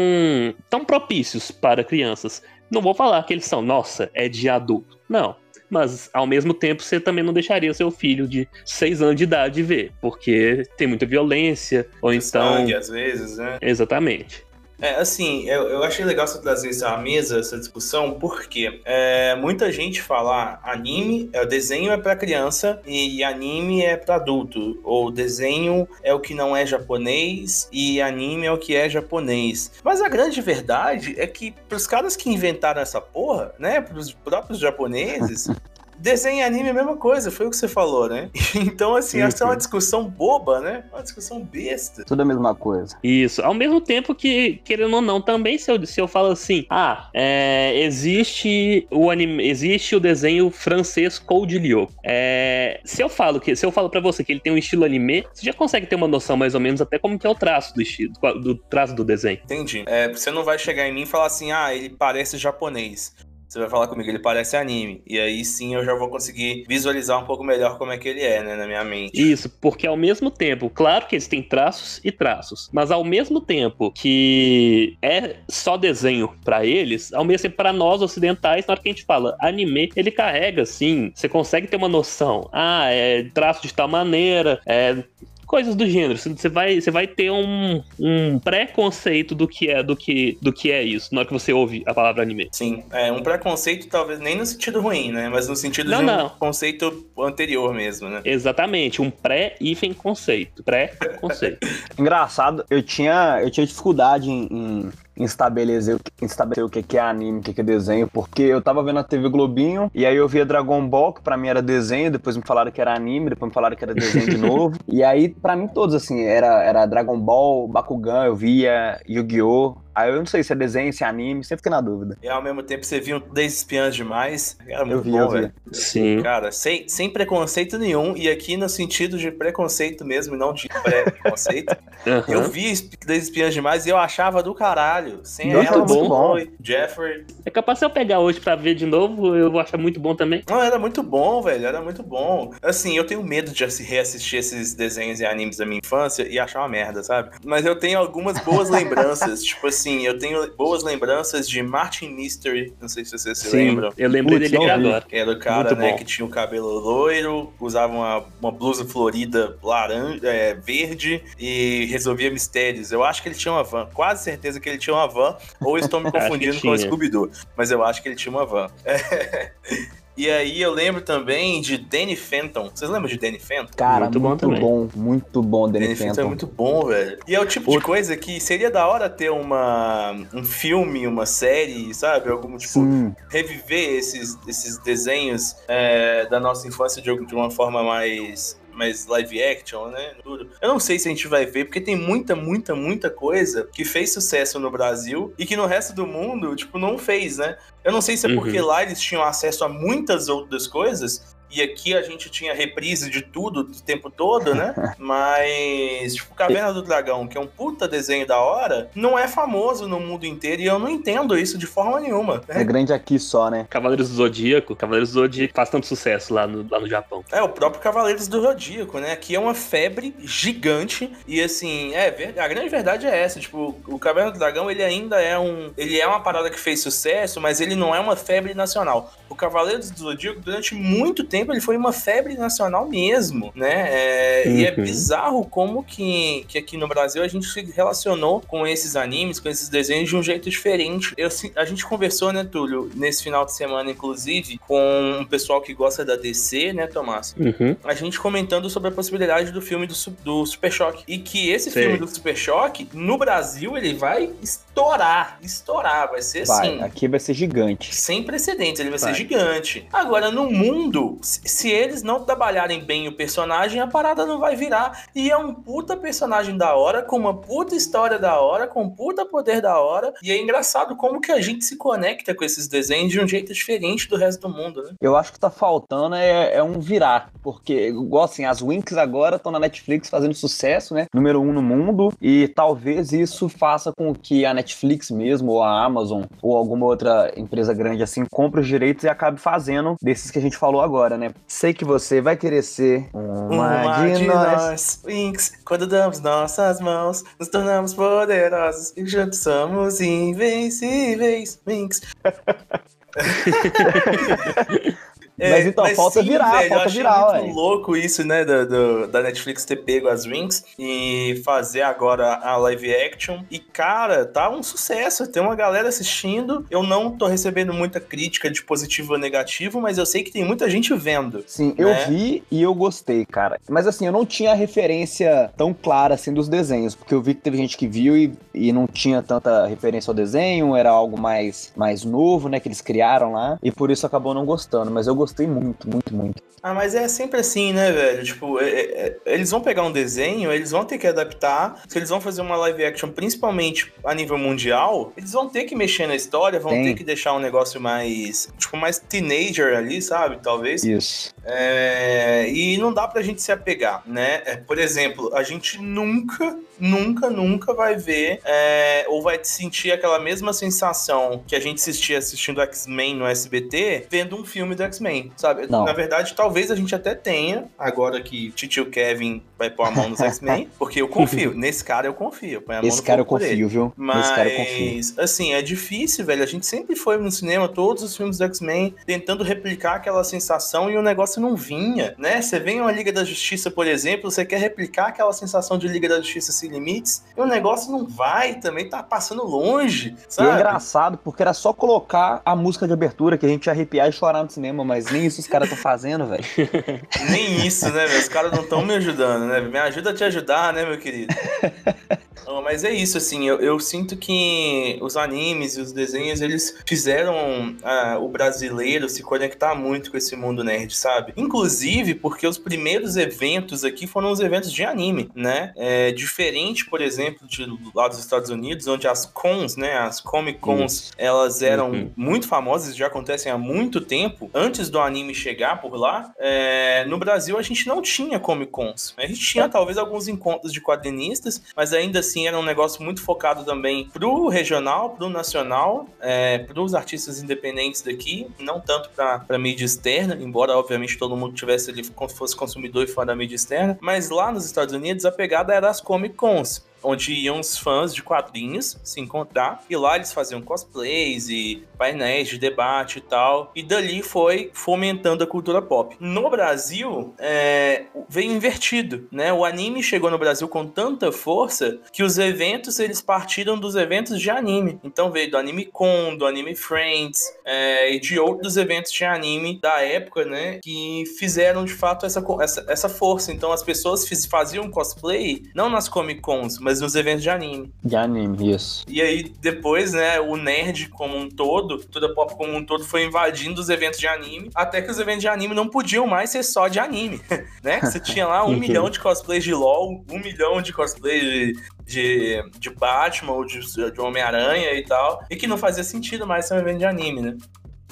tão 0.70 0.84
propícios 0.84 1.50
para 1.50 1.84
crianças. 1.84 2.42
Não 2.70 2.80
vou 2.80 2.94
falar 2.94 3.22
que 3.24 3.34
eles 3.34 3.44
são, 3.44 3.60
nossa, 3.60 4.10
é 4.14 4.28
de 4.28 4.48
adulto. 4.48 4.98
Não. 5.08 5.36
Mas, 5.72 6.10
ao 6.12 6.26
mesmo 6.26 6.52
tempo, 6.52 6.82
você 6.82 7.00
também 7.00 7.24
não 7.24 7.32
deixaria 7.32 7.72
seu 7.72 7.90
filho 7.90 8.28
de 8.28 8.46
6 8.62 9.00
anos 9.00 9.16
de 9.16 9.24
idade 9.24 9.62
ver, 9.62 9.90
porque 10.02 10.64
tem 10.76 10.86
muita 10.86 11.06
violência, 11.06 11.88
ou 12.02 12.12
então. 12.12 12.58
Sangue, 12.58 12.74
às 12.74 12.90
vezes, 12.90 13.38
né? 13.38 13.56
Exatamente. 13.62 14.44
É, 14.82 14.96
assim, 14.96 15.48
eu, 15.48 15.68
eu 15.68 15.84
achei 15.84 16.04
legal 16.04 16.26
você 16.26 16.40
trazer 16.40 16.70
isso 16.70 16.84
à 16.84 16.98
mesa, 16.98 17.38
essa 17.38 17.56
discussão, 17.56 18.14
porque 18.14 18.80
é, 18.84 19.36
muita 19.36 19.70
gente 19.70 20.02
fala 20.02 20.60
ah, 20.60 20.72
anime, 20.72 21.30
é, 21.32 21.46
desenho 21.46 21.92
é 21.92 21.96
pra 21.96 22.16
criança 22.16 22.82
e 22.84 23.22
anime 23.22 23.84
é 23.84 23.96
pra 23.96 24.16
adulto. 24.16 24.80
Ou 24.82 25.12
desenho 25.12 25.86
é 26.02 26.12
o 26.12 26.18
que 26.18 26.34
não 26.34 26.56
é 26.56 26.66
japonês 26.66 27.68
e 27.70 28.02
anime 28.02 28.46
é 28.46 28.50
o 28.50 28.58
que 28.58 28.74
é 28.74 28.88
japonês. 28.88 29.70
Mas 29.84 30.02
a 30.02 30.08
grande 30.08 30.40
verdade 30.40 31.14
é 31.16 31.28
que 31.28 31.54
pros 31.68 31.86
caras 31.86 32.16
que 32.16 32.28
inventaram 32.28 32.82
essa 32.82 33.00
porra, 33.00 33.54
né, 33.60 33.80
pros 33.80 34.12
próprios 34.12 34.58
japoneses, 34.58 35.48
Desenho 36.02 36.40
e 36.40 36.42
anime 36.42 36.66
é 36.66 36.70
a 36.72 36.74
mesma 36.74 36.96
coisa, 36.96 37.30
foi 37.30 37.46
o 37.46 37.50
que 37.50 37.56
você 37.56 37.68
falou, 37.68 38.08
né? 38.08 38.28
Então, 38.72 38.96
assim, 38.96 39.18
Sim, 39.18 39.22
essa 39.22 39.44
é 39.44 39.46
uma 39.46 39.52
sim. 39.52 39.58
discussão 39.58 40.08
boba, 40.08 40.60
né? 40.60 40.84
Uma 40.92 41.02
discussão 41.02 41.40
besta. 41.42 42.04
Tudo 42.04 42.22
a 42.22 42.24
mesma 42.24 42.54
coisa. 42.54 42.96
Isso. 43.02 43.40
Ao 43.40 43.54
mesmo 43.54 43.80
tempo 43.80 44.14
que, 44.14 44.60
querendo 44.64 44.94
ou 44.94 45.00
não, 45.00 45.20
também 45.20 45.56
se 45.58 45.70
eu, 45.70 45.86
se 45.86 46.00
eu 46.00 46.08
falo 46.08 46.32
assim, 46.32 46.66
ah, 46.68 47.08
é, 47.14 47.80
existe 47.84 48.86
o 48.90 49.10
anime, 49.10 49.46
existe 49.48 49.94
o 49.94 50.00
desenho 50.00 50.50
francês 50.50 51.20
Code 51.20 51.58
Lyoko. 51.58 51.92
É, 52.04 52.80
se 52.84 53.00
eu 53.00 53.08
falo 53.08 53.40
que, 53.40 53.54
se 53.54 53.64
eu 53.64 53.70
falo 53.70 53.88
para 53.88 54.00
você 54.00 54.24
que 54.24 54.32
ele 54.32 54.40
tem 54.40 54.52
um 54.52 54.58
estilo 54.58 54.84
anime, 54.84 55.24
você 55.32 55.46
já 55.46 55.52
consegue 55.52 55.86
ter 55.86 55.94
uma 55.94 56.08
noção 56.08 56.36
mais 56.36 56.54
ou 56.54 56.60
menos 56.60 56.80
até 56.80 56.98
como 56.98 57.16
que 57.16 57.26
é 57.26 57.30
o 57.30 57.34
traço 57.34 57.74
do 57.74 57.80
estilo, 57.80 58.12
do 58.40 58.56
traço 58.56 58.94
do 58.94 59.04
desenho. 59.04 59.40
Entendi. 59.44 59.84
É, 59.86 60.08
você 60.08 60.32
não 60.32 60.42
vai 60.42 60.58
chegar 60.58 60.88
em 60.88 60.92
mim 60.92 61.02
e 61.02 61.06
falar 61.06 61.26
assim, 61.26 61.52
ah, 61.52 61.72
ele 61.72 61.90
parece 61.90 62.36
japonês. 62.36 63.14
Você 63.52 63.58
vai 63.58 63.68
falar 63.68 63.86
comigo, 63.86 64.08
ele 64.08 64.18
parece 64.18 64.56
anime. 64.56 65.02
E 65.06 65.20
aí 65.20 65.44
sim 65.44 65.74
eu 65.74 65.84
já 65.84 65.94
vou 65.94 66.08
conseguir 66.08 66.64
visualizar 66.66 67.22
um 67.22 67.26
pouco 67.26 67.44
melhor 67.44 67.76
como 67.76 67.92
é 67.92 67.98
que 67.98 68.08
ele 68.08 68.22
é, 68.22 68.42
né, 68.42 68.56
na 68.56 68.66
minha 68.66 68.82
mente. 68.82 69.12
Isso, 69.12 69.50
porque 69.60 69.86
ao 69.86 69.94
mesmo 69.94 70.30
tempo, 70.30 70.70
claro 70.70 71.06
que 71.06 71.16
eles 71.16 71.28
têm 71.28 71.42
traços 71.42 72.00
e 72.02 72.10
traços, 72.10 72.70
mas 72.72 72.90
ao 72.90 73.04
mesmo 73.04 73.42
tempo 73.42 73.92
que 73.92 74.96
é 75.02 75.36
só 75.50 75.76
desenho 75.76 76.34
pra 76.42 76.64
eles, 76.64 77.12
ao 77.12 77.26
mesmo 77.26 77.42
tempo 77.42 77.56
pra 77.56 77.74
nós 77.74 78.00
ocidentais, 78.00 78.66
na 78.66 78.72
hora 78.72 78.80
que 78.80 78.88
a 78.88 78.92
gente 78.92 79.04
fala 79.04 79.36
anime, 79.38 79.92
ele 79.94 80.10
carrega 80.10 80.62
assim, 80.62 81.12
você 81.14 81.28
consegue 81.28 81.66
ter 81.66 81.76
uma 81.76 81.88
noção. 81.88 82.48
Ah, 82.54 82.86
é 82.86 83.24
traço 83.34 83.60
de 83.66 83.74
tal 83.74 83.86
maneira, 83.86 84.62
é 84.64 85.04
coisas 85.52 85.74
do 85.74 85.86
gênero. 85.86 86.16
Você 86.18 86.48
vai, 86.48 86.80
você 86.80 86.90
vai 86.90 87.06
ter 87.06 87.30
um, 87.30 87.82
um 88.00 88.38
preconceito 88.38 89.34
do 89.34 89.46
que 89.46 89.68
é 89.68 89.82
do 89.82 89.94
que 89.94 90.38
do 90.40 90.50
que 90.50 90.72
é 90.72 90.82
isso 90.82 91.14
na 91.14 91.20
hora 91.20 91.26
que 91.28 91.32
você 91.34 91.52
ouve 91.52 91.82
a 91.84 91.92
palavra 91.92 92.22
anime. 92.22 92.48
Sim, 92.52 92.82
é 92.90 93.12
um 93.12 93.22
preconceito 93.22 93.86
talvez 93.86 94.18
nem 94.18 94.34
no 94.38 94.46
sentido 94.46 94.80
ruim, 94.80 95.12
né? 95.12 95.28
Mas 95.28 95.48
no 95.48 95.54
sentido 95.54 95.90
Não, 95.90 95.98
de 95.98 96.04
um 96.04 96.06
não. 96.06 96.28
conceito 96.30 97.04
anterior 97.18 97.74
mesmo, 97.74 98.08
né? 98.08 98.22
Exatamente, 98.24 99.02
um 99.02 99.10
pré-hífen 99.10 99.92
conceito, 99.92 100.62
pré-conceito. 100.62 101.58
Engraçado, 101.98 102.64
eu 102.70 102.82
tinha, 102.82 103.40
eu 103.42 103.50
tinha 103.50 103.66
dificuldade 103.66 104.30
em- 104.30 104.48
em 104.50 104.90
estabelecer, 105.16 105.96
o 105.96 105.98
que- 105.98 106.10
em 106.22 106.26
estabelecer 106.26 106.64
o 106.64 106.68
que 106.68 106.82
que 106.82 106.96
é 106.98 107.00
anime, 107.00 107.38
o 107.38 107.42
que 107.42 107.52
que 107.54 107.60
é 107.60 107.64
desenho, 107.64 108.08
porque 108.08 108.42
eu 108.42 108.60
tava 108.62 108.82
vendo 108.82 108.98
a 108.98 109.04
TV 109.04 109.28
Globinho, 109.28 109.90
e 109.94 110.04
aí 110.06 110.16
eu 110.16 110.26
via 110.28 110.44
Dragon 110.46 110.86
Ball, 110.88 111.12
que 111.12 111.20
pra 111.22 111.36
mim 111.36 111.48
era 111.48 111.60
desenho, 111.62 112.10
depois 112.10 112.36
me 112.36 112.42
falaram 112.46 112.70
que 112.70 112.80
era 112.80 112.94
anime, 112.94 113.30
depois 113.30 113.48
me 113.50 113.54
falaram 113.54 113.76
que 113.76 113.84
era 113.84 113.94
desenho 113.94 114.26
de 114.28 114.36
novo. 114.38 114.78
E 114.88 115.02
aí, 115.04 115.28
pra 115.28 115.54
mim, 115.56 115.68
todos, 115.68 115.94
assim, 115.94 116.22
era, 116.24 116.62
era 116.62 116.86
Dragon 116.86 117.18
Ball, 117.18 117.68
Bakugan, 117.68 118.24
eu 118.24 118.34
via 118.34 119.00
Yu-Gi-Oh! 119.08 119.76
Aí 119.94 120.10
eu 120.10 120.16
não 120.16 120.26
sei 120.26 120.42
se 120.42 120.52
é 120.52 120.56
desenho, 120.56 120.92
se 120.92 121.04
é 121.04 121.06
anime, 121.06 121.44
sempre 121.44 121.58
fiquei 121.58 121.70
na 121.70 121.80
dúvida. 121.80 122.16
E 122.22 122.28
ao 122.28 122.42
mesmo 122.42 122.62
tempo 122.62 122.84
você 122.84 123.00
viu 123.00 123.20
10 123.20 123.52
espiãs 123.54 123.94
demais. 123.94 124.56
Era 124.66 124.84
muito 124.84 124.98
Eu 124.98 125.02
vi, 125.02 125.10
bom, 125.10 125.18
eu 125.18 125.28
vi. 125.28 125.34
velho. 125.40 125.52
Sim. 125.72 126.22
Cara, 126.22 126.50
sem, 126.52 126.88
sem 126.88 127.10
preconceito 127.10 127.78
nenhum, 127.78 128.16
e 128.16 128.28
aqui 128.28 128.56
no 128.56 128.68
sentido 128.68 129.18
de 129.18 129.30
preconceito 129.30 130.04
mesmo, 130.04 130.34
e 130.34 130.38
não 130.38 130.52
de 130.52 130.68
pré-preconceito. 130.68 131.76
Aham. 132.06 132.24
Eu 132.28 132.50
vi 132.50 132.72
10 133.06 133.22
espiãs 133.24 133.54
demais 133.54 133.86
e 133.86 133.90
eu 133.90 133.96
achava 133.96 134.42
do 134.42 134.54
caralho. 134.54 135.20
Sem 135.22 135.52
ela, 135.52 135.62
muito 135.78 135.92
sem 135.92 136.02
bom. 136.02 136.06
Chloe, 136.06 136.50
Jeffrey. 136.62 137.24
É 137.44 137.50
capaz 137.50 137.78
se 137.78 137.84
eu 137.84 137.90
pegar 137.90 138.18
hoje 138.20 138.40
pra 138.40 138.56
ver 138.56 138.74
de 138.74 138.86
novo, 138.86 139.36
eu 139.36 139.50
vou 139.50 139.60
achar 139.60 139.76
muito 139.78 140.00
bom 140.00 140.14
também. 140.14 140.42
Não, 140.48 140.60
era 140.60 140.78
muito 140.78 141.02
bom, 141.02 141.40
velho. 141.42 141.64
Era 141.66 141.80
muito 141.80 142.02
bom. 142.02 142.52
Assim, 142.62 142.96
eu 142.96 143.04
tenho 143.06 143.22
medo 143.22 143.52
de 143.52 143.64
assi- 143.64 143.82
reassistir 143.84 144.38
esses 144.40 144.74
desenhos 144.74 145.20
e 145.20 145.26
animes 145.26 145.58
da 145.58 145.64
minha 145.66 145.78
infância 145.84 146.26
e 146.28 146.38
achar 146.38 146.60
uma 146.60 146.68
merda, 146.68 147.02
sabe? 147.02 147.30
Mas 147.44 147.64
eu 147.64 147.76
tenho 147.78 147.98
algumas 147.98 148.38
boas 148.40 148.68
lembranças. 148.68 149.42
tipo 149.44 149.66
assim, 149.68 149.81
eu 149.86 150.18
tenho 150.18 150.54
boas 150.56 150.82
lembranças 150.82 151.48
de 151.48 151.62
Martin 151.62 152.10
Mystery. 152.10 152.72
Não 152.80 152.88
sei 152.88 153.04
se 153.04 153.12
vocês 153.12 153.38
se 153.38 153.54
lembram. 153.54 153.92
eu 153.96 154.08
lembrei 154.08 154.38
Putz, 154.38 154.50
dele 154.50 154.70
agora. 154.70 155.00
Que 155.02 155.16
era 155.16 155.30
o 155.30 155.38
cara, 155.38 155.70
Muito 155.70 155.76
né, 155.76 155.90
bom. 155.90 155.96
que 155.96 156.04
tinha 156.04 156.24
o 156.26 156.28
cabelo 156.28 156.68
loiro, 156.78 157.52
usava 157.60 157.92
uma, 157.92 158.24
uma 158.40 158.52
blusa 158.52 158.84
florida 158.84 159.56
laranja, 159.62 160.26
é, 160.26 160.54
verde 160.54 161.22
e 161.38 161.86
resolvia 161.86 162.30
mistérios. 162.30 162.92
Eu 162.92 163.02
acho 163.02 163.22
que 163.22 163.28
ele 163.28 163.36
tinha 163.36 163.52
uma 163.52 163.64
van, 163.64 163.88
quase 163.92 164.24
certeza 164.24 164.60
que 164.60 164.68
ele 164.68 164.78
tinha 164.78 164.94
uma 164.94 165.06
van, 165.06 165.36
ou 165.60 165.78
estou 165.78 166.00
me 166.00 166.10
confundindo 166.12 166.60
com 166.60 166.68
o. 166.68 166.78
Scooby-Doo, 166.78 167.30
mas 167.56 167.70
eu 167.70 167.84
acho 167.84 168.02
que 168.02 168.08
ele 168.08 168.16
tinha 168.16 168.32
uma 168.32 168.44
van. 168.44 168.68
E 170.16 170.28
aí 170.30 170.60
eu 170.60 170.72
lembro 170.72 171.00
também 171.00 171.60
de 171.62 171.78
Danny 171.78 172.16
Fenton. 172.16 172.70
Vocês 172.74 172.90
lembram 172.90 173.08
de 173.08 173.18
Danny 173.18 173.38
Fenton? 173.38 173.70
Cara, 173.76 174.04
Muito 174.10 174.20
muito, 174.20 174.48
bom 174.48 174.60
bom, 174.60 174.88
muito 174.94 175.42
bom, 175.42 175.70
Danny 175.70 175.86
Danny 175.86 175.96
Fenton 175.96 176.10
é 176.10 176.14
Phantom. 176.14 176.28
muito 176.28 176.46
bom, 176.46 176.86
velho. 176.86 177.18
E 177.26 177.34
é 177.34 177.40
o 177.40 177.46
tipo 177.46 177.70
de 177.70 177.80
coisa 177.80 178.16
que 178.16 178.38
seria 178.38 178.70
da 178.70 178.86
hora 178.86 179.08
ter 179.08 179.30
uma, 179.30 180.12
um 180.34 180.44
filme, 180.44 181.06
uma 181.06 181.24
série, 181.24 181.94
sabe? 181.94 182.30
Algum 182.30 182.56
tipo, 182.58 182.72
Sim, 182.74 183.14
reviver 183.30 183.96
esses, 183.96 184.38
esses 184.46 184.76
desenhos 184.78 185.56
é, 185.66 186.26
da 186.26 186.38
nossa 186.38 186.68
infância 186.68 187.00
de, 187.00 187.26
de 187.26 187.34
uma 187.34 187.50
forma 187.50 187.82
mais 187.82 188.60
mais 188.72 189.06
live 189.06 189.42
action, 189.42 189.88
né? 189.88 190.14
Tudo. 190.22 190.48
Eu 190.60 190.68
não 190.68 190.80
sei 190.80 190.98
se 190.98 191.08
a 191.08 191.10
gente 191.10 191.28
vai 191.28 191.44
ver, 191.46 191.66
porque 191.66 191.80
tem 191.80 191.96
muita, 191.96 192.34
muita, 192.34 192.74
muita 192.74 193.10
coisa 193.10 193.68
que 193.72 193.84
fez 193.84 194.12
sucesso 194.12 194.58
no 194.58 194.70
Brasil 194.70 195.32
e 195.38 195.44
que 195.46 195.56
no 195.56 195.66
resto 195.66 195.94
do 195.94 196.06
mundo, 196.06 196.54
tipo, 196.56 196.78
não 196.78 196.96
fez, 196.98 197.38
né? 197.38 197.56
Eu 197.84 197.92
não 197.92 198.00
sei 198.00 198.16
se 198.16 198.26
é 198.26 198.30
Uhum. 198.30 198.36
porque 198.36 198.60
lá 198.60 198.82
eles 198.82 199.00
tinham 199.00 199.22
acesso 199.22 199.64
a 199.64 199.68
muitas 199.68 200.28
outras 200.28 200.66
coisas 200.66 201.36
e 201.52 201.62
aqui 201.62 201.94
a 201.94 202.02
gente 202.02 202.30
tinha 202.30 202.54
reprise 202.54 203.10
de 203.10 203.22
tudo 203.22 203.60
o 203.60 203.82
tempo 203.82 204.10
todo, 204.10 204.54
né? 204.54 204.74
Mas, 204.98 206.14
tipo, 206.14 206.34
Caverna 206.34 206.72
do 206.72 206.82
Dragão, 206.82 207.26
que 207.26 207.36
é 207.36 207.40
um 207.40 207.46
puta 207.46 207.86
desenho 207.86 208.26
da 208.26 208.38
hora, 208.38 208.90
não 208.94 209.18
é 209.18 209.28
famoso 209.28 209.86
no 209.86 210.00
mundo 210.00 210.24
inteiro 210.24 210.62
e 210.62 210.66
eu 210.66 210.78
não 210.78 210.88
entendo 210.88 211.36
isso 211.36 211.58
de 211.58 211.66
forma 211.66 212.00
nenhuma. 212.00 212.42
é 212.48 212.64
grande 212.64 212.92
aqui 212.92 213.18
só, 213.18 213.50
né? 213.50 213.66
Cavaleiros 213.68 214.08
do 214.08 214.14
Zodíaco. 214.16 214.74
Cavaleiros 214.74 215.10
do 215.10 215.20
Zodíaco 215.20 215.54
faz 215.54 215.70
tanto 215.70 215.86
sucesso 215.86 216.32
lá 216.32 216.46
no, 216.46 216.66
lá 216.68 216.80
no 216.80 216.88
Japão. 216.88 217.24
É, 217.30 217.42
o 217.42 217.48
próprio 217.48 217.82
Cavaleiros 217.82 218.28
do 218.28 218.40
Zodíaco, 218.40 218.98
né? 218.98 219.12
Aqui 219.12 219.34
é 219.34 219.40
uma 219.40 219.54
febre 219.54 220.14
gigante 220.20 221.12
e 221.26 221.40
assim, 221.40 221.94
é, 221.94 222.08
a 222.38 222.48
grande 222.48 222.68
verdade 222.68 223.06
é 223.06 223.22
essa, 223.22 223.38
tipo, 223.38 223.76
o 223.86 223.98
Caverna 223.98 224.30
do 224.30 224.38
Dragão, 224.38 224.70
ele 224.70 224.82
ainda 224.82 225.20
é 225.20 225.38
um, 225.38 225.72
ele 225.76 226.00
é 226.00 226.06
uma 226.06 226.20
parada 226.20 226.50
que 226.50 226.58
fez 226.58 226.80
sucesso, 226.80 227.40
mas 227.40 227.60
ele 227.60 227.74
não 227.74 227.94
é 227.94 228.00
uma 228.00 228.16
febre 228.16 228.54
nacional. 228.54 229.12
O 229.32 229.34
Cavaleiros 229.34 229.90
do 229.90 229.98
Zodíaco, 229.98 230.40
durante 230.40 230.74
muito 230.74 231.24
tempo, 231.24 231.52
ele 231.52 231.60
foi 231.60 231.76
uma 231.76 231.92
febre 231.92 232.36
nacional 232.36 232.88
mesmo, 232.88 233.52
né? 233.54 233.88
É, 233.88 234.44
uhum. 234.46 234.56
E 234.56 234.66
é 234.66 234.70
uhum. 234.70 234.84
bizarro 234.84 235.44
como 235.46 235.82
que, 235.82 236.44
que 236.46 236.58
aqui 236.58 236.76
no 236.76 236.86
Brasil 236.86 237.22
a 237.22 237.28
gente 237.28 237.46
se 237.46 237.62
relacionou 237.72 238.40
com 238.40 238.66
esses 238.66 238.94
animes, 238.94 239.40
com 239.40 239.48
esses 239.48 239.68
desenhos 239.68 240.08
de 240.08 240.16
um 240.16 240.22
jeito 240.22 240.48
diferente. 240.48 241.14
Eu, 241.16 241.28
a 241.56 241.64
gente 241.64 241.84
conversou, 241.84 242.32
né, 242.32 242.44
Túlio, 242.44 242.90
nesse 242.94 243.22
final 243.22 243.44
de 243.44 243.54
semana, 243.54 243.90
inclusive, 243.90 244.58
com 244.58 245.18
um 245.20 245.24
pessoal 245.24 245.60
que 245.60 245.72
gosta 245.72 246.04
da 246.04 246.16
DC, 246.16 246.72
né, 246.72 246.86
Tomás? 246.86 247.34
Uhum. 247.38 247.74
A 247.84 247.94
gente 247.94 248.20
comentando 248.20 248.68
sobre 248.68 248.90
a 248.90 248.92
possibilidade 248.92 249.50
do 249.50 249.62
filme 249.62 249.86
do, 249.86 249.94
do 250.22 250.46
Super 250.46 250.70
Choque. 250.70 251.04
E 251.08 251.18
que 251.18 251.50
esse 251.50 251.70
Sei. 251.70 251.84
filme 251.84 251.98
do 251.98 252.06
Super 252.06 252.36
Choque, 252.36 252.88
no 252.92 253.16
Brasil, 253.16 253.76
ele 253.76 253.94
vai 253.94 254.30
estourar. 254.42 255.38
Estourar, 255.42 256.10
vai 256.10 256.20
ser 256.20 256.44
vai, 256.46 256.68
assim. 256.68 256.82
Aqui 256.82 257.08
vai 257.08 257.20
ser 257.20 257.34
gigante. 257.34 257.94
Sem 257.94 258.22
precedentes, 258.22 258.80
ele 258.80 258.90
vai, 258.90 258.98
vai. 258.98 259.10
ser 259.10 259.18
gigante. 259.22 259.86
Agora, 259.92 260.30
no 260.30 260.50
mundo, 260.50 261.16
se 261.22 261.70
eles 261.70 262.02
não 262.02 262.24
trabalharem 262.24 262.84
bem 262.84 263.08
o 263.08 263.16
personagem, 263.16 263.80
a 263.80 263.86
parada 263.86 264.26
não 264.26 264.38
vai 264.38 264.56
virar. 264.56 265.04
E 265.14 265.30
é 265.30 265.36
um 265.36 265.54
puta 265.54 265.96
personagem 265.96 266.56
da 266.56 266.74
hora, 266.74 267.02
com 267.02 267.16
uma 267.16 267.34
puta 267.34 267.74
história 267.74 268.18
da 268.18 268.40
hora, 268.40 268.66
com 268.66 268.82
um 268.82 268.90
puta 268.90 269.24
poder 269.24 269.60
da 269.60 269.78
hora. 269.78 270.12
E 270.22 270.30
é 270.30 270.40
engraçado 270.40 270.96
como 270.96 271.20
que 271.20 271.32
a 271.32 271.40
gente 271.40 271.64
se 271.64 271.76
conecta 271.76 272.34
com 272.34 272.44
esses 272.44 272.68
desenhos 272.68 273.12
de 273.12 273.20
um 273.20 273.28
jeito 273.28 273.52
diferente 273.52 274.08
do 274.08 274.16
resto 274.16 274.48
do 274.48 274.54
mundo, 274.54 274.82
né? 274.82 274.90
Eu 275.00 275.16
acho 275.16 275.32
que 275.32 275.38
tá 275.38 275.50
faltando 275.50 276.14
é, 276.14 276.54
é 276.54 276.62
um 276.62 276.80
virar. 276.80 277.30
Porque, 277.42 277.88
igual 277.88 278.24
assim, 278.24 278.44
as 278.44 278.60
Winx 278.60 278.96
agora 278.96 279.36
estão 279.36 279.52
na 279.52 279.60
Netflix 279.60 280.08
fazendo 280.08 280.34
sucesso, 280.34 280.94
né? 280.94 281.06
Número 281.14 281.40
um 281.40 281.52
no 281.52 281.62
mundo. 281.62 282.12
E 282.20 282.48
talvez 282.48 283.12
isso 283.12 283.48
faça 283.48 283.92
com 283.92 284.12
que 284.14 284.44
a 284.44 284.52
Netflix 284.52 285.10
mesmo, 285.10 285.52
ou 285.52 285.62
a 285.62 285.84
Amazon, 285.84 286.24
ou 286.42 286.56
alguma 286.56 286.86
outra 286.86 287.32
empresa 287.36 287.72
grande 287.72 288.02
assim, 288.02 288.24
compre 288.30 288.60
os 288.60 288.66
direitos 288.66 289.04
e 289.04 289.08
acabe 289.12 289.40
fazendo 289.40 289.96
desses 290.02 290.30
que 290.30 290.38
a 290.38 290.42
gente 290.42 290.56
falou 290.56 290.80
agora, 290.80 291.16
né? 291.16 291.32
Sei 291.46 291.72
que 291.72 291.84
você 291.84 292.20
vai 292.20 292.36
querer 292.36 292.62
ser 292.62 293.08
uma, 293.12 293.82
uma 293.82 294.06
de, 294.06 294.18
de 294.18 294.26
nós. 294.26 295.00
nós. 295.04 295.52
Quando 295.64 295.86
damos 295.86 296.20
nossas 296.20 296.80
mãos, 296.80 297.24
nos 297.38 297.48
tornamos 297.48 297.94
poderosos 297.94 298.92
e 298.96 299.06
juntos 299.06 299.38
somos 299.38 300.00
invencíveis. 300.00 301.60
Winx. 301.66 302.02
É, 305.42 305.50
mas 305.50 305.66
então, 305.66 305.82
mas 305.82 305.96
falta 305.96 306.22
sim, 306.22 306.28
virar, 306.28 306.52
velho, 306.52 306.68
falta 306.68 306.88
virar, 306.88 307.42
muito 307.42 307.54
louco 307.54 307.96
isso, 307.96 308.24
né, 308.24 308.44
do, 308.44 308.66
do, 308.66 309.06
da 309.08 309.22
Netflix 309.22 309.64
ter 309.64 309.76
pego 309.76 310.08
as 310.08 310.24
Rings 310.24 310.64
e 310.78 311.42
fazer 311.44 311.82
agora 311.82 312.36
a 312.36 312.56
live 312.56 312.94
action. 312.94 313.40
E, 313.50 313.58
cara, 313.58 314.24
tá 314.24 314.48
um 314.48 314.62
sucesso. 314.62 315.26
Tem 315.26 315.42
uma 315.42 315.56
galera 315.56 315.88
assistindo. 315.88 316.64
Eu 316.70 316.82
não 316.82 317.10
tô 317.10 317.26
recebendo 317.26 317.72
muita 317.72 318.00
crítica 318.00 318.50
de 318.50 318.62
positivo 318.62 319.14
ou 319.14 319.18
negativo, 319.18 319.80
mas 319.80 319.98
eu 319.98 320.06
sei 320.06 320.22
que 320.22 320.30
tem 320.30 320.44
muita 320.44 320.70
gente 320.70 320.94
vendo. 320.94 321.42
Sim, 321.46 321.68
né? 321.68 321.74
eu 321.78 322.08
vi 322.08 322.44
e 322.50 322.62
eu 322.62 322.74
gostei, 322.74 323.26
cara. 323.26 323.58
Mas 323.68 323.86
assim, 323.86 324.06
eu 324.06 324.12
não 324.12 324.24
tinha 324.24 324.54
referência 324.54 325.50
tão 325.56 325.74
clara 325.74 326.14
assim 326.14 326.32
dos 326.32 326.48
desenhos, 326.48 326.94
porque 326.94 327.14
eu 327.14 327.20
vi 327.20 327.34
que 327.34 327.40
teve 327.40 327.56
gente 327.56 327.76
que 327.76 327.88
viu 327.88 328.16
e, 328.16 328.32
e 328.54 328.72
não 328.72 328.86
tinha 328.86 329.20
tanta 329.22 329.66
referência 329.66 330.10
ao 330.10 330.14
desenho, 330.14 330.76
era 330.76 330.90
algo 330.90 331.20
mais, 331.20 331.72
mais 331.74 332.04
novo, 332.04 332.48
né, 332.48 332.60
que 332.60 332.68
eles 332.68 332.80
criaram 332.80 333.32
lá, 333.32 333.58
e 333.62 333.72
por 333.72 333.90
isso 333.90 334.06
acabou 334.06 334.34
não 334.34 334.44
gostando. 334.44 334.90
Mas 334.90 335.06
eu 335.06 335.14
gostei 335.14 335.31
muito, 335.40 335.88
muito, 335.88 336.14
muito. 336.14 336.42
Ah, 336.62 336.72
mas 336.72 336.94
é 336.94 337.08
sempre 337.08 337.40
assim, 337.40 337.72
né, 337.72 337.90
velho? 337.90 338.22
Tipo, 338.22 338.60
é, 338.60 338.70
é, 338.70 339.18
é, 339.26 339.34
eles 339.34 339.50
vão 339.50 339.60
pegar 339.60 339.82
um 339.82 339.90
desenho, 339.90 340.52
eles 340.52 340.70
vão 340.70 340.84
ter 340.84 340.96
que 340.96 341.08
adaptar. 341.08 341.82
Se 341.88 341.98
eles 341.98 342.08
vão 342.08 342.20
fazer 342.20 342.40
uma 342.40 342.54
live 342.54 342.84
action, 342.84 343.10
principalmente 343.10 343.92
a 344.04 344.14
nível 344.14 344.38
mundial, 344.38 345.12
eles 345.16 345.32
vão 345.32 345.48
ter 345.48 345.64
que 345.64 345.74
mexer 345.74 346.06
na 346.06 346.14
história, 346.14 346.60
vão 346.60 346.70
Tem. 346.72 346.84
ter 346.84 346.94
que 346.94 347.02
deixar 347.02 347.34
um 347.34 347.40
negócio 347.40 347.80
mais, 347.80 348.48
tipo, 348.56 348.76
mais 348.76 349.00
teenager 349.00 349.76
ali, 349.76 350.00
sabe? 350.00 350.38
Talvez. 350.40 350.84
Isso. 350.84 351.34
É, 351.44 352.48
e 352.48 352.78
não 352.78 352.92
dá 352.92 353.08
pra 353.08 353.22
gente 353.22 353.42
se 353.42 353.50
apegar, 353.50 354.04
né? 354.06 354.42
É, 354.44 354.56
por 354.56 354.78
exemplo, 354.78 355.34
a 355.34 355.42
gente 355.42 355.82
nunca 355.82 356.56
nunca, 356.82 357.30
nunca 357.30 357.72
vai 357.72 357.96
ver 357.96 358.40
é, 358.44 359.06
ou 359.08 359.22
vai 359.22 359.38
sentir 359.42 359.92
aquela 359.92 360.18
mesma 360.18 360.52
sensação 360.52 361.44
que 361.46 361.54
a 361.54 361.60
gente 361.60 361.78
assistia 361.78 362.18
assistindo 362.18 362.60
X-Men 362.60 363.14
no 363.14 363.24
SBT, 363.24 364.06
vendo 364.10 364.36
um 364.36 364.44
filme 364.44 364.74
do 364.74 364.82
X-Men, 364.82 365.30
sabe? 365.36 365.68
Não. 365.70 365.84
Na 365.84 365.92
verdade, 365.92 366.34
talvez 366.34 366.70
a 366.70 366.74
gente 366.74 366.92
até 366.94 367.14
tenha, 367.14 367.70
agora 367.78 368.20
que 368.20 368.50
Titio 368.50 368.86
Kevin 368.86 369.42
vai 369.56 369.70
pôr 369.70 369.84
a 369.84 369.90
mão 369.92 370.08
nos 370.08 370.20
X-Men, 370.20 370.68
porque 370.76 371.00
eu 371.00 371.08
confio. 371.08 371.54
Nesse 371.54 371.84
cara 371.84 372.08
eu 372.08 372.14
confio. 372.14 372.64
Esse 372.82 373.02
cara 373.02 373.20
eu 373.20 373.24
confio, 373.24 373.68
viu? 373.68 373.92
Mas, 373.96 374.26
Esse 374.26 374.34
cara 374.34 374.48
eu 374.48 374.56
confio. 374.56 375.00
assim, 375.18 375.52
é 375.52 375.62
difícil, 375.62 376.24
velho. 376.24 376.42
A 376.42 376.46
gente 376.46 376.66
sempre 376.66 376.96
foi 376.96 377.16
no 377.16 377.30
cinema, 377.30 377.68
todos 377.68 378.02
os 378.02 378.16
filmes 378.16 378.38
do 378.38 378.44
X-Men, 378.44 378.94
tentando 379.06 379.44
replicar 379.44 379.96
aquela 379.96 380.24
sensação 380.24 380.90
e 380.90 380.96
o 380.96 381.02
negócio 381.02 381.40
não 381.40 381.54
vinha, 381.54 382.14
né? 382.18 382.42
Você 382.42 382.58
vem 382.58 382.80
uma 382.80 382.90
Liga 382.90 383.12
da 383.12 383.24
Justiça, 383.24 383.70
por 383.70 383.86
exemplo, 383.86 384.30
você 384.30 384.44
quer 384.44 384.58
replicar 384.58 385.08
aquela 385.08 385.32
sensação 385.32 385.78
de 385.78 385.86
Liga 385.86 386.08
da 386.08 386.16
Justiça 386.16 386.50
se 386.50 386.71
limites, 386.72 387.24
e 387.36 387.40
o 387.40 387.46
negócio 387.46 387.92
não 387.92 388.06
vai 388.06 388.54
também, 388.54 388.88
tá 388.88 389.02
passando 389.02 389.44
longe, 389.44 390.16
sabe? 390.28 390.48
E 390.48 390.52
é 390.52 390.54
engraçado, 390.54 391.18
porque 391.18 391.42
era 391.42 391.52
só 391.52 391.72
colocar 391.72 392.42
a 392.44 392.56
música 392.56 392.86
de 392.86 392.92
abertura 392.92 393.38
que 393.38 393.46
a 393.46 393.48
gente 393.48 393.66
ia 393.66 393.72
arrepiar 393.72 394.08
e 394.08 394.12
chorar 394.12 394.42
no 394.42 394.50
cinema, 394.50 394.84
mas 394.84 395.10
nem 395.10 395.26
isso 395.26 395.40
os 395.40 395.46
caras 395.46 395.68
estão 395.68 395.82
fazendo, 395.82 396.26
velho. 396.26 396.44
nem 397.30 397.66
isso, 397.66 397.90
né, 397.90 398.06
velho? 398.06 398.18
Os 398.18 398.28
caras 398.28 398.52
não 398.52 398.62
estão 398.62 398.84
me 398.84 398.94
ajudando, 398.94 399.46
né? 399.46 399.60
Me 399.60 399.78
ajuda 399.78 400.10
a 400.10 400.14
te 400.14 400.24
ajudar, 400.24 400.72
né, 400.72 400.84
meu 400.84 400.98
querido? 400.98 401.34
Mas 402.64 402.84
é 402.84 402.90
isso, 402.92 403.18
assim, 403.18 403.48
eu, 403.48 403.60
eu, 403.60 403.78
sinto 403.78 404.16
que 404.16 404.98
os 405.00 405.16
animes 405.16 405.76
e 405.76 405.80
os 405.80 405.92
desenhos, 405.92 406.40
eles 406.40 406.76
fizeram 406.86 407.76
ah, 407.82 408.18
o 408.20 408.28
brasileiro 408.28 409.08
se 409.08 409.22
conectar 409.22 409.74
muito 409.74 410.10
com 410.10 410.16
esse 410.16 410.34
mundo 410.36 410.64
nerd, 410.64 410.94
sabe? 410.96 411.32
Inclusive 411.36 412.14
porque 412.14 412.46
os 412.46 412.58
primeiros 412.58 413.16
eventos 413.16 413.84
aqui 413.84 414.06
foram 414.06 414.30
os 414.30 414.40
eventos 414.40 414.72
de 414.72 414.84
anime, 414.84 415.30
né? 415.34 415.72
É, 415.76 416.12
diferente, 416.12 416.51
por 416.90 417.00
exemplo, 417.00 417.46
de 417.46 417.66
lá 417.94 418.08
dos 418.08 418.18
Estados 418.18 418.50
Unidos, 418.50 418.86
onde 418.86 419.06
as 419.06 419.24
cons, 419.24 419.76
né, 419.76 419.98
as 419.98 420.20
Comic 420.20 420.58
Cons, 420.58 421.12
elas 421.16 421.62
eram 421.62 421.90
uhum. 421.90 422.10
muito 422.16 422.48
famosas, 422.48 422.96
já 422.96 423.06
acontecem 423.06 423.50
há 423.50 423.58
muito 423.58 424.00
tempo, 424.00 424.50
antes 424.52 424.88
do 424.88 424.98
anime 424.98 425.34
chegar 425.34 425.80
por 425.80 425.94
lá, 425.94 426.32
é, 426.38 427.04
no 427.06 427.18
Brasil 427.18 427.58
a 427.58 427.62
gente 427.62 427.86
não 427.86 428.02
tinha 428.02 428.38
Comic 428.38 428.70
Cons. 428.70 429.14
A 429.16 429.26
gente 429.26 429.40
tinha 429.40 429.68
talvez 429.68 429.96
alguns 429.96 430.28
encontros 430.28 430.72
de 430.72 430.80
quadrinistas, 430.80 431.62
mas 431.76 431.92
ainda 431.92 432.18
assim 432.18 432.32
assim, 432.32 432.46
era 432.46 432.58
um 432.58 432.62
negócio 432.62 433.02
muito 433.02 433.22
focado 433.22 433.64
também 433.64 434.08
pro 434.08 434.48
regional, 434.48 435.10
pro 435.10 435.28
nacional, 435.28 436.06
é, 436.20 436.58
pros 436.58 436.94
artistas 436.94 437.42
independentes 437.42 438.02
daqui, 438.02 438.48
não 438.58 438.80
tanto 438.80 439.10
pra, 439.10 439.40
pra 439.40 439.58
mídia 439.58 439.84
externa, 439.84 440.36
embora, 440.40 440.76
obviamente, 440.76 441.18
todo 441.18 441.36
mundo 441.36 441.54
tivesse 441.54 441.90
ali, 441.90 442.02
fosse 442.34 442.56
consumidor 442.56 443.04
e 443.04 443.06
fora 443.06 443.28
da 443.28 443.36
mídia 443.36 443.54
externa, 443.54 443.98
mas 444.00 444.30
lá 444.30 444.50
nos 444.50 444.64
Estados 444.64 444.94
Unidos 444.94 445.24
a 445.24 445.30
pegada 445.30 445.74
era 445.74 445.88
as 445.88 446.00
Comic 446.00 446.34
Cons 446.42 446.80
onde 447.02 447.32
iam 447.32 447.60
os 447.60 447.76
fãs 447.76 448.14
de 448.14 448.22
quadrinhos 448.22 448.98
se 449.02 449.20
encontrar 449.20 449.82
e 449.88 449.96
lá 449.96 450.16
eles 450.16 450.32
faziam 450.32 450.60
cosplays 450.60 451.48
e 451.48 451.82
painéis 451.98 452.48
de 452.48 452.58
debate 452.58 453.18
e 453.18 453.20
tal. 453.20 453.70
E 453.74 453.82
dali 453.82 454.22
foi 454.22 454.70
fomentando 454.72 455.44
a 455.44 455.46
cultura 455.46 455.80
pop. 455.80 456.16
No 456.18 456.50
Brasil, 456.50 457.34
é, 457.38 458.06
veio 458.28 458.50
invertido, 458.50 459.28
né? 459.30 459.52
O 459.52 459.64
anime 459.64 460.02
chegou 460.02 460.30
no 460.30 460.38
Brasil 460.38 460.68
com 460.68 460.86
tanta 460.86 461.30
força 461.30 461.98
que 462.12 462.22
os 462.22 462.38
eventos 462.38 462.98
eles 462.98 463.20
partiram 463.20 463.78
dos 463.78 463.94
eventos 463.94 464.40
de 464.40 464.50
anime. 464.50 464.98
Então 465.04 465.30
veio 465.30 465.50
do 465.50 465.56
Anime 465.56 465.84
Con, 465.86 466.36
do 466.36 466.46
Anime 466.46 466.74
Friends 466.74 467.42
é, 467.64 468.14
e 468.14 468.20
de 468.20 468.38
outros 468.38 468.76
eventos 468.76 469.12
de 469.12 469.24
anime 469.24 469.78
da 469.80 470.00
época, 470.00 470.44
né? 470.44 470.80
Que 470.82 471.24
fizeram 471.38 471.84
de 471.84 471.92
fato 471.92 472.26
essa, 472.26 472.44
essa, 472.60 472.84
essa 472.88 473.08
força. 473.08 473.52
Então 473.52 473.72
as 473.72 473.82
pessoas 473.82 474.26
faziam 474.50 474.90
cosplay 474.90 475.62
não 475.74 475.88
nas 475.88 476.08
Comic 476.08 476.40
Cons, 476.40 476.78
mas 476.78 476.91
mas 476.92 477.00
nos 477.00 477.14
eventos 477.14 477.42
de 477.42 477.48
anime. 477.48 477.90
De 478.04 478.16
anime, 478.16 478.74
isso. 478.74 479.04
E 479.08 479.22
aí, 479.22 479.50
depois, 479.60 480.12
né, 480.12 480.38
o 480.40 480.56
nerd 480.56 481.08
como 481.08 481.36
um 481.36 481.48
todo, 481.48 481.98
toda 482.04 482.34
pop 482.34 482.54
como 482.54 482.76
um 482.76 482.84
todo, 482.84 483.04
foi 483.04 483.24
invadindo 483.24 483.80
os 483.80 483.88
eventos 483.88 484.20
de 484.20 484.26
anime, 484.26 484.70
até 484.74 485.00
que 485.00 485.10
os 485.10 485.18
eventos 485.18 485.40
de 485.40 485.48
anime 485.48 485.74
não 485.74 485.88
podiam 485.88 486.26
mais 486.26 486.50
ser 486.50 486.62
só 486.62 486.88
de 486.88 486.98
anime, 486.98 487.40
né? 487.82 488.00
Você 488.00 488.20
tinha 488.20 488.46
lá 488.46 488.64
um 488.66 488.76
milhão 488.76 489.08
de 489.08 489.18
cosplays 489.18 489.64
de 489.64 489.72
LoL, 489.72 490.22
um 490.30 490.38
milhão 490.38 490.82
de 490.82 490.92
cosplays 490.92 491.42
de, 491.42 491.76
de, 492.04 492.70
de 492.78 492.90
Batman 492.90 493.52
ou 493.52 493.64
de, 493.64 493.80
de 493.80 494.20
Homem-Aranha 494.20 494.92
e 494.92 495.04
tal, 495.04 495.42
e 495.48 495.56
que 495.56 495.66
não 495.66 495.78
fazia 495.78 496.04
sentido 496.04 496.46
mais 496.46 496.66
ser 496.66 496.74
um 496.74 496.78
evento 496.78 496.98
de 496.98 497.06
anime, 497.06 497.40
né? 497.40 497.56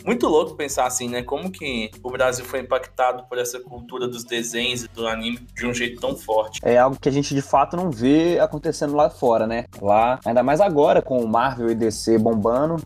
Muito 0.04 0.26
louco 0.26 0.54
pensar 0.54 0.87
assim, 0.87 1.09
né? 1.09 1.23
Como 1.23 1.50
que 1.50 1.90
o 2.02 2.11
Brasil 2.11 2.45
foi 2.45 2.61
impactado 2.61 3.25
por 3.25 3.38
essa 3.38 3.61
cultura 3.61 4.09
dos 4.09 4.25
desenhos 4.25 4.85
e 4.85 4.88
do 4.88 5.07
anime 5.07 5.38
de 5.54 5.66
um 5.66 5.75
jeito 5.75 6.00
tão 6.00 6.16
forte. 6.16 6.61
É 6.62 6.78
algo 6.78 6.99
que 6.99 7.09
a 7.09 7.12
gente 7.12 7.35
de 7.35 7.42
fato 7.42 7.76
não 7.76 7.90
vê 7.90 8.38
acontecendo 8.40 8.95
lá 8.95 9.11
fora, 9.11 9.47
né? 9.47 9.66
Lá, 9.80 10.19
ainda 10.25 10.42
mais 10.42 10.61
agora 10.61 11.02
com 11.02 11.19
o 11.21 11.28
Marvel 11.28 11.71
e 11.71 11.75
DC 11.75 12.19
bombando, 12.19 12.76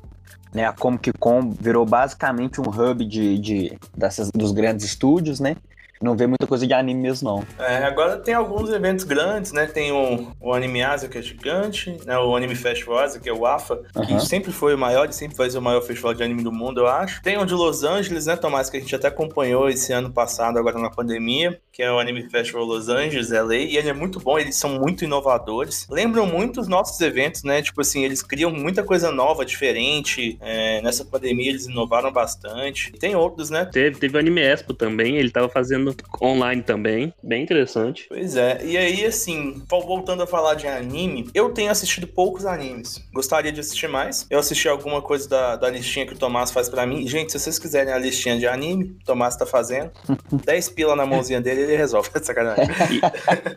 né? 0.53 0.67
A 0.67 0.73
Comic 0.73 1.13
Con 1.19 1.51
virou 1.51 1.85
basicamente 1.85 2.61
um 2.61 2.69
hub 2.69 3.05
de, 3.05 3.39
de 3.39 3.79
dessas, 3.97 4.31
dos 4.31 4.53
grandes 4.53 4.85
estúdios, 4.85 5.41
né? 5.41 5.57
Não 6.03 6.17
vê 6.17 6.27
muita 6.27 6.47
coisa 6.47 6.67
de 6.67 6.73
anime 6.73 7.01
mesmo, 7.01 7.29
não. 7.29 7.65
É, 7.65 7.85
agora 7.85 8.19
tem 8.19 8.35
alguns 8.35 8.71
eventos 8.71 9.05
grandes, 9.05 9.53
né? 9.53 9.67
Tem 9.67 9.93
o, 9.93 10.33
o 10.41 10.53
Anime 10.53 10.83
Asia, 10.83 11.09
que 11.09 11.19
é 11.19 11.23
gigante, 11.23 11.97
né? 12.05 12.19
O 12.19 12.37
Anime 12.37 12.55
Festival 12.55 12.99
Asia, 12.99 13.21
que 13.21 13.29
é 13.29 13.33
o 13.33 13.47
AFA, 13.47 13.77
que 14.07 14.13
Aham. 14.13 14.21
sempre 14.21 14.53
foi 14.53 14.75
o 14.75 14.79
maior 14.79 15.09
e 15.09 15.13
sempre 15.13 15.37
vai 15.37 15.49
ser 15.49 15.59
o 15.59 15.63
maior 15.63 15.81
festival 15.83 16.15
de 16.15 16.23
anime 16.23 16.43
do 16.43 16.53
mundo, 16.53 16.81
eu 16.81 16.87
acho. 16.89 17.23
Tem 17.23 17.39
o 17.39 17.45
de 17.45 17.55
Los 17.55 17.85
Angeles, 17.85 18.27
né, 18.27 18.37
Tomás, 18.37 18.69
que 18.69 18.77
a 18.77 18.81
gente 18.81 18.95
até 18.95 19.09
acompanhou 19.09 19.69
esse 19.69 19.93
ano 19.93 20.11
passado, 20.11 20.59
agora 20.59 20.79
na 20.79 20.91
pandemia, 20.91 21.59
que 21.75 21.83
é 21.83 21.91
o 21.91 21.99
Anime 21.99 22.31
Festival 22.31 22.65
Los 22.65 22.89
Angeles, 22.89 23.31
LA, 23.31 23.57
e 23.57 23.77
ele 23.77 23.89
é 23.89 23.93
muito 23.93 24.21
bom, 24.21 24.39
eles 24.39 24.55
são 24.55 24.79
muito 24.79 25.05
inovadores. 25.05 25.87
Lembram 25.91 26.25
muito 26.25 26.61
os 26.61 26.69
nossos 26.69 27.01
eventos, 27.01 27.43
né? 27.43 27.61
Tipo 27.61 27.81
assim, 27.81 28.05
eles 28.05 28.23
criam 28.23 28.51
muita 28.51 28.85
coisa 28.85 29.11
nova, 29.11 29.45
diferente. 29.45 30.39
É, 30.41 30.81
nessa 30.83 31.05
pandemia 31.05 31.51
eles 31.51 31.67
inovaram 31.67 32.13
bastante. 32.13 32.93
E 32.95 32.99
tem 32.99 33.17
outros, 33.17 33.51
né? 33.51 33.65
Teve, 33.73 33.99
teve 33.99 34.17
o 34.17 34.21
Anime 34.21 34.41
Expo 34.41 34.73
também, 34.73 35.17
ele 35.17 35.31
tava 35.31 35.49
fazendo 35.49 35.95
online 36.23 36.63
também, 36.63 37.13
bem 37.23 37.43
interessante. 37.43 38.07
Pois 38.09 38.37
é, 38.37 38.61
e 38.65 38.77
aí 38.77 39.05
assim, 39.05 39.61
vol- 39.69 39.85
voltando 39.85 40.23
a 40.23 40.27
falar 40.27 40.55
de 40.55 40.69
anime, 40.69 41.29
eu 41.35 41.51
tenho 41.51 41.73
assistido 41.73 42.07
poucos 42.07 42.47
animes. 42.47 43.03
Gostaria 43.13 43.51
de 43.51 43.59
assistir 43.61 43.89
mais. 43.89 44.27
Eu 44.31 44.39
assisti 44.39 44.69
alguma 44.69 45.03
coisa 45.03 45.29
da, 45.29 45.57
da 45.57 45.69
listinha 45.69 46.07
que 46.07 46.15
o 46.15 46.19
Tomás 46.19 46.53
faz 46.53 46.69
pra 46.69 46.87
mim. 46.87 47.07
Gente, 47.09 47.33
se 47.33 47.41
vocês 47.41 47.59
quiserem 47.59 47.93
a 47.93 47.99
listinha 47.99 48.39
de 48.39 48.47
anime, 48.47 48.97
o 49.01 49.05
Tomás 49.05 49.37
tá 49.37 49.45
fazendo. 49.45 49.91
10 50.45 50.69
pila 50.71 50.95
na 50.95 51.05
mãozinha 51.07 51.41
dele, 51.41 51.64
ele 51.65 51.77
resolve. 51.77 52.11
Sacanagem. 52.23 52.69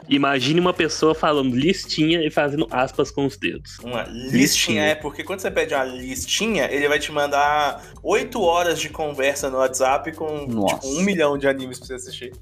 Imagine 0.10 0.60
uma 0.60 0.74
pessoa 0.74 1.14
falando 1.14 1.56
listinha 1.56 2.26
e 2.26 2.32
fazendo 2.32 2.68
aspas 2.72 3.12
com 3.12 3.26
os 3.26 3.38
dedos. 3.38 3.78
Uma 3.80 4.04
listinha, 4.04 4.32
Listinha. 4.32 4.84
é, 4.84 4.96
porque 4.96 5.24
quando 5.24 5.40
você 5.40 5.52
pede 5.52 5.74
uma 5.74 5.84
listinha, 5.84 6.70
ele 6.72 6.88
vai 6.88 7.00
te 7.00 7.12
mandar 7.12 7.84
8 8.04 8.42
horas 8.42 8.80
de 8.80 8.90
conversa 8.90 9.50
no 9.50 9.58
WhatsApp 9.58 10.12
com 10.14 10.40
tipo, 10.66 10.88
um 10.88 11.02
milhão 11.02 11.38
de 11.38 11.48
animes 11.48 11.78
pra 11.78 11.88
você 11.88 11.94
assistir. 11.96 12.34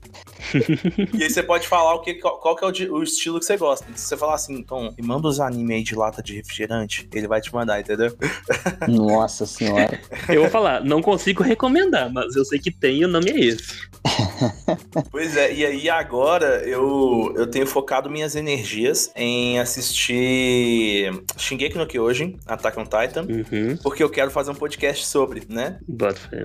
e 1.14 1.24
aí 1.24 1.30
você 1.30 1.44
pode 1.44 1.68
falar 1.68 1.96
o 1.96 2.02
que, 2.02 2.16
qual, 2.16 2.56
que 2.56 2.64
é 2.64 2.88
o, 2.88 2.96
o 2.96 3.04
estilo 3.04 3.40
que 3.40 3.46
você 3.46 3.58
gosta. 3.58 3.86
Se 3.96 4.08
você 4.08 4.18
falar 4.18 4.36
assim, 4.36 4.64
Tom, 4.64 4.94
me 4.98 5.06
manda 5.06 5.28
os 5.28 5.40
animes 5.40 5.78
aí 5.78 5.84
de 5.84 5.96
lata 5.96 6.22
de 6.22 6.36
refrigerante, 6.36 7.08
ele 7.14 7.28
vai 7.28 7.42
te 7.42 7.54
mandar, 7.54 7.80
entendeu? 7.80 8.16
Nossa 8.88 9.46
senhora. 9.46 10.00
Eu 10.30 10.42
vou 10.42 10.50
falar, 10.50 10.84
não 10.84 11.02
consigo 11.02 11.44
recomendar, 11.44 12.12
mas 12.12 12.36
eu 12.36 12.46
sei 12.46 12.60
que 12.60 12.72
tem 12.72 13.00
e 13.00 13.06
o 13.06 13.08
nome 13.08 13.32
é 13.32 13.40
esse. 13.40 13.86
Pois 15.12 15.36
é, 15.36 15.54
e 15.56 15.66
aí 15.66 15.90
agora 15.90 16.62
eu, 16.68 17.34
eu 17.36 17.48
tenho 17.48 17.66
focado 17.68 18.10
minhas 18.10 18.36
energias 18.36 19.12
em 19.16 19.60
assistir 19.60 21.12
Shingeki 21.38 21.78
no 21.78 21.88
Kyojin, 21.88 22.38
Attack 22.46 22.80
on 22.80 22.84
Titan, 22.84 23.26
Uhum, 23.26 23.78
porque 23.82 24.04
eu 24.04 24.10
quero 24.10 24.32
fazer 24.32 24.52
um 24.52 24.56
podcast 24.56 25.06
sobre, 25.06 25.44
né? 25.50 25.80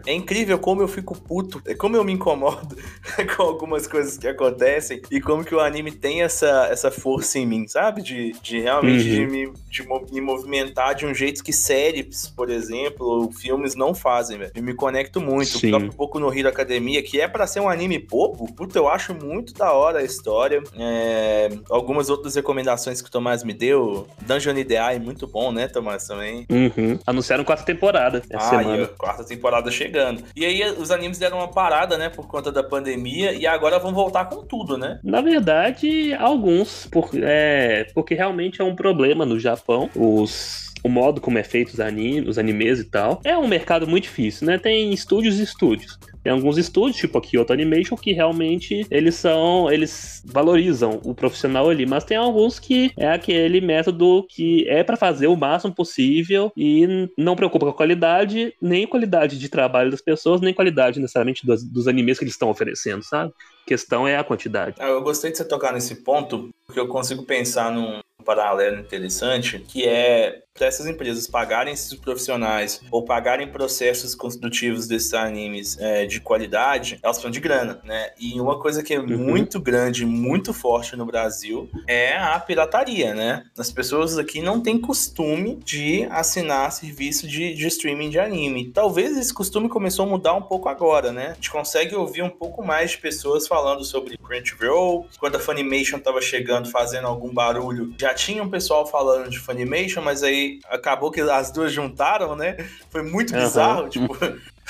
É 0.07 0.13
incrível 0.13 0.59
como 0.59 0.83
eu 0.83 0.89
fico 0.89 1.15
puto, 1.21 1.61
é 1.67 1.75
como 1.75 1.97
eu 1.97 2.05
me 2.05 2.13
incomodo 2.13 2.77
com 3.37 3.43
algumas 3.43 3.87
coisas 3.87 4.17
que 4.19 4.27
acontecem 4.29 5.01
e 5.11 5.21
como 5.21 5.45
que 5.45 5.55
o 5.55 5.61
anime 5.61 5.91
tem 5.93 6.23
essa, 6.23 6.69
essa 6.71 6.91
força 6.91 7.39
em 7.39 7.47
mim, 7.47 7.67
sabe? 7.69 8.03
De, 8.03 8.33
de 8.43 8.61
realmente 8.61 8.91
Uhum. 8.91 9.01
de 9.15 9.27
me, 9.27 9.53
de 9.71 10.13
me 10.13 10.21
movimentar 10.21 10.95
de 10.95 11.07
um 11.07 11.15
jeito 11.15 11.43
que 11.45 11.53
séries, 11.53 12.29
por 12.37 12.51
exemplo, 12.51 13.07
ou 13.07 13.33
filmes 13.33 13.75
não 13.75 13.95
fazem, 13.95 14.37
velho. 14.39 14.51
Eu 14.55 14.63
me 14.63 14.75
conecto 14.75 15.21
muito. 15.21 15.59
Sim. 15.59 15.69
O 15.69 15.71
próprio 15.71 15.93
Boku 15.93 16.19
no 16.21 16.33
Hero 16.37 16.49
Academia, 16.49 17.03
que 17.03 17.21
é 17.21 17.27
pra 17.29 17.47
ser 17.47 17.61
um 17.61 17.69
anime 17.69 17.99
bobo, 17.99 18.53
puta, 18.53 18.79
eu 18.79 18.89
acho 18.89 19.00
muito 19.09 19.53
da 19.55 19.73
hora 19.73 19.99
a 20.01 20.03
história. 20.03 20.63
É, 20.79 21.49
algumas 21.71 22.09
outras 22.11 22.35
recomendações 22.35 23.01
que 23.01 23.09
o 23.09 23.11
Tomás 23.11 23.43
me 23.45 23.53
deu. 23.53 24.07
Dungeon 24.23 24.57
Ideai, 24.57 24.99
muito 24.99 25.27
bom, 25.27 25.53
né, 25.53 25.69
Tomás, 25.69 26.07
também. 26.07 26.47
Uhum. 26.51 26.99
Anunciaram 27.07 27.45
quarta 27.45 27.65
temporada 27.65 28.23
essa 28.31 28.37
Ah, 28.57 28.59
semana. 28.59 28.87
quarta 28.99 29.25
temporada 29.25 29.71
chegando. 29.71 30.23
E 30.37 30.45
aí 30.45 30.63
os 30.79 30.91
animes 30.91 31.19
deram 31.19 31.39
uma 31.39 31.49
parada, 31.49 31.97
né, 31.99 32.09
por 32.09 32.27
conta 32.27 32.51
da 32.53 32.63
pandemia, 32.63 33.33
e 33.33 33.47
agora 33.47 33.79
vão 33.79 33.93
voltar 33.93 34.27
com 34.27 34.45
tudo, 34.45 34.77
né? 34.77 34.99
Na 35.03 35.21
verdade, 35.21 36.15
alguns, 36.15 36.87
por- 36.91 37.11
é, 37.15 37.85
porque 37.95 38.15
realmente 38.15 38.61
é 38.61 38.65
um 38.65 38.75
problema 38.77 39.25
no 39.27 39.39
Japão. 39.39 39.89
Os, 39.97 40.70
o 40.83 40.89
modo 40.89 41.21
como 41.21 41.39
é 41.39 41.43
feito 41.43 41.69
os, 41.69 41.81
anime, 41.81 42.29
os 42.29 42.39
animes 42.39 42.81
e 42.81 42.85
tal. 42.85 43.21
É 43.25 43.37
um 43.37 43.49
mercado 43.49 43.87
muito 43.87 44.05
difícil, 44.05 44.47
né? 44.47 44.59
Tem 44.59 44.93
estúdios 44.93 45.39
e 45.39 45.43
estúdios. 45.43 45.99
Tem 46.23 46.33
alguns 46.33 46.59
estúdios, 46.59 46.97
tipo 46.97 47.17
a 47.17 47.21
Kyoto 47.21 47.53
Animation, 47.53 47.97
que 47.97 48.13
realmente 48.13 48.87
eles 48.91 49.15
são. 49.15 49.71
Eles 49.71 50.23
valorizam 50.27 51.01
o 51.03 51.15
profissional 51.15 51.71
ali, 51.71 51.87
mas 51.87 52.05
tem 52.05 52.17
alguns 52.17 52.59
que 52.59 52.93
é 52.97 53.11
aquele 53.11 53.61
método 53.61 54.27
que 54.29 54.69
é 54.69 54.83
pra 54.83 54.97
fazer 54.97 55.29
o 55.29 55.37
máximo 55.37 55.75
possível 55.75 56.53
e 56.57 57.09
não 57.17 57.35
preocupa 57.37 57.67
com 57.67 57.73
a 57.73 57.77
qualidade, 57.77 58.53
nem 58.61 58.87
qualidade 58.87 59.39
de 59.39 59.49
trabalho 59.49 59.91
das 59.91 60.03
pessoas, 60.03 60.41
nem 60.41 60.53
qualidade 60.53 61.01
necessariamente 61.01 61.47
dos, 61.47 61.65
dos 61.65 61.89
animes 61.89 62.19
que 62.19 62.25
eles 62.25 62.35
estão 62.35 62.51
oferecendo, 62.51 63.03
sabe? 63.03 63.33
A 63.65 63.69
questão 63.69 64.07
é 64.07 64.17
a 64.17 64.25
quantidade. 64.25 64.77
Ah, 64.79 64.89
Eu 64.89 65.03
gostei 65.03 65.31
de 65.31 65.39
você 65.39 65.45
tocar 65.45 65.73
nesse 65.73 65.97
ponto, 65.97 66.51
porque 66.67 66.81
eu 66.81 66.89
consigo 66.89 67.25
pensar 67.25 67.73
num 67.73 68.01
paralelo 68.21 68.79
interessante, 68.79 69.59
que 69.59 69.87
é 69.87 70.43
para 70.55 70.67
essas 70.67 70.87
empresas 70.87 71.27
pagarem 71.27 71.73
esses 71.73 71.95
profissionais 71.95 72.83
ou 72.91 73.05
pagarem 73.05 73.49
processos 73.49 74.15
construtivos 74.15 74.87
desses 74.87 75.15
animes 75.15 75.79
é, 75.79 76.05
de 76.05 76.21
qualidade, 76.21 76.99
elas 77.03 77.17
precisam 77.17 77.31
de 77.31 77.41
grana, 77.41 77.81
né? 77.85 78.11
E 78.19 78.39
uma 78.41 78.59
coisa 78.59 78.83
que 78.83 78.93
é 78.93 79.01
muito 79.01 79.61
grande, 79.61 80.05
muito 80.05 80.53
forte 80.53 80.97
no 80.97 81.07
Brasil 81.07 81.71
é 81.87 82.17
a 82.17 82.39
pirataria, 82.39 83.15
né? 83.15 83.45
As 83.57 83.73
pessoas 83.73 84.19
aqui 84.19 84.43
não 84.43 84.61
têm 84.61 84.79
costume 84.79 85.57
de 85.65 86.05
assinar 86.11 86.73
serviço 86.73 87.27
de, 87.27 87.55
de 87.55 87.67
streaming 87.67 88.11
de 88.11 88.19
anime. 88.19 88.71
Talvez 88.71 89.17
esse 89.17 89.33
costume 89.33 89.69
começou 89.69 90.05
a 90.05 90.09
mudar 90.09 90.35
um 90.35 90.43
pouco 90.43 90.69
agora, 90.69 91.11
né? 91.11 91.29
A 91.31 91.35
gente 91.35 91.51
consegue 91.51 91.95
ouvir 91.95 92.23
um 92.23 92.31
pouco 92.31 92.63
mais 92.63 92.91
de 92.91 92.99
pessoas 92.99 93.47
falando 93.47 93.85
sobre 93.85 94.19
Crunchyroll. 94.19 95.07
Quando 95.19 95.37
a 95.37 95.41
Funimation 95.41 95.99
tava 95.99 96.21
chegando, 96.21 96.71
fazendo 96.71 97.07
algum 97.07 97.33
barulho, 97.33 97.95
já 97.97 98.10
tinha 98.15 98.43
um 98.43 98.49
pessoal 98.51 98.87
falando 98.87 99.29
de 99.29 99.39
Funimation, 99.39 100.03
mas 100.03 100.23
aí 100.23 100.61
acabou 100.69 101.11
que 101.11 101.21
as 101.21 101.51
duas 101.51 101.73
juntaram, 101.73 102.37
né? 102.37 102.57
Foi 102.91 103.03
muito 103.03 103.35
Aham. 103.35 103.45
bizarro, 103.45 103.89
tipo... 103.89 104.17